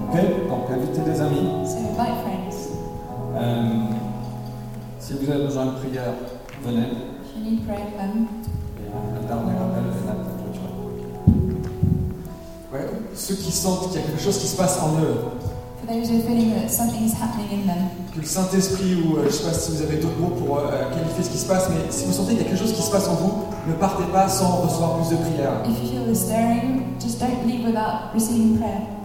[0.08, 0.48] Ok?
[0.48, 1.68] Donc invitez des amis.
[1.68, 2.68] So invite friends.
[3.36, 3.89] Euh,
[5.10, 6.14] si vous avez besoin de prière,
[6.64, 6.86] venez.
[7.36, 7.58] Et
[9.26, 10.70] là pour clôturer.
[12.72, 15.16] Ouais, ceux qui sentent qu'il y a quelque chose qui se passe en eux,
[18.14, 20.58] que le Saint-Esprit, ou euh, je ne sais pas si vous avez d'autres mots pour
[20.58, 22.72] euh, qualifier ce qui se passe, mais si vous sentez qu'il y a quelque chose
[22.72, 23.32] qui se passe en vous,
[23.66, 25.64] ne partez pas sans recevoir plus de prières.
[25.66, 28.99] if you feel the stirring, just don't leave without receiving prayer.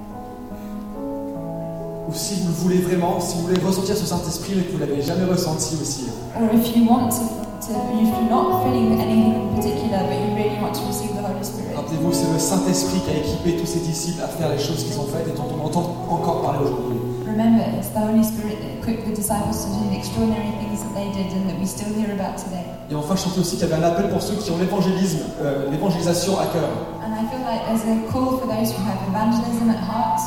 [2.08, 4.78] Ou si vous le voulez vraiment, si vous voulez ressentir ce Saint-Esprit mais que vous
[4.80, 7.26] ne l'avez jamais ressenti aussi, Or if you want to,
[7.66, 11.24] to, if you're not feeling anything in particular, but you really want to receive the
[11.26, 14.60] Holy Spirit, rappelez-vous, c'est le Saint-Esprit qui a équipé tous ses disciples à faire les
[14.60, 17.00] choses qu'ils ont faites et dont on entend encore parler aujourd'hui.
[17.26, 20.94] remember it's the Holy Spirit that equipped the disciples to do the extraordinary things that
[20.94, 22.64] they did and that we still hear about today.
[22.90, 25.26] Et enfin, je sentais aussi qu'il y avait un appel pour ceux qui ont l'évangélisme,
[25.42, 26.70] euh, l'évangélisation à cœur.
[27.02, 30.22] And I feel like there's a call for those who have evangelism at heart.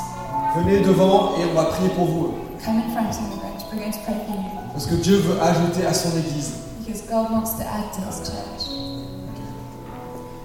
[0.56, 2.28] Venez devant et on va prier pour vous.
[2.64, 4.48] Come in front and we're going to, we're going to pray for you.
[4.72, 6.52] Parce que Dieu veut ajouter à son Église.
[6.84, 8.74] Because God wants to add to His church.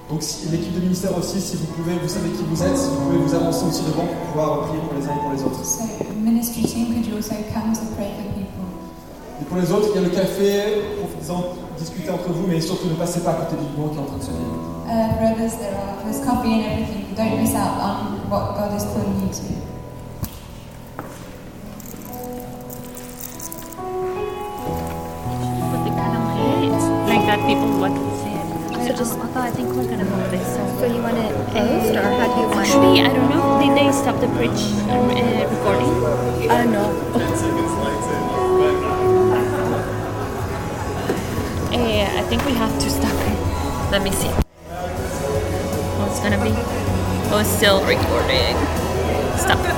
[0.10, 2.90] Donc si- l'équipe de ministère aussi, si vous pouvez, vous savez qui vous êtes, si
[2.90, 5.44] vous pouvez vous avancer aussi devant pour pouvoir prier pour les uns et pour les
[5.44, 5.64] autres.
[5.66, 5.84] So,
[6.22, 8.68] ministry team, could you also come to pray for people?
[9.42, 11.44] Et pour les autres, il y a le café, profitez-en,
[11.80, 14.06] discutez entre vous, mais surtout ne passez pas à côté du moment qui est en
[14.06, 14.60] train de se vivre.
[14.86, 17.16] Uh, for others, there are, there's coffee and everything.
[17.16, 19.44] Don't miss out on what God is calling you to.
[27.34, 28.46] That people what we said.
[28.86, 30.50] So just- although I think we're gonna move this.
[30.78, 33.46] So you want it paused, or how do you want Actually, I don't know.
[33.62, 35.92] Did they stop the preach uh, uh, recording?
[36.52, 36.90] I don't know.
[41.74, 43.38] Uh, I think we have to stop it.
[43.94, 44.34] Let me see.
[46.00, 46.54] What's gonna be.
[47.32, 48.56] Oh, it's still recording.
[49.44, 49.64] Stop.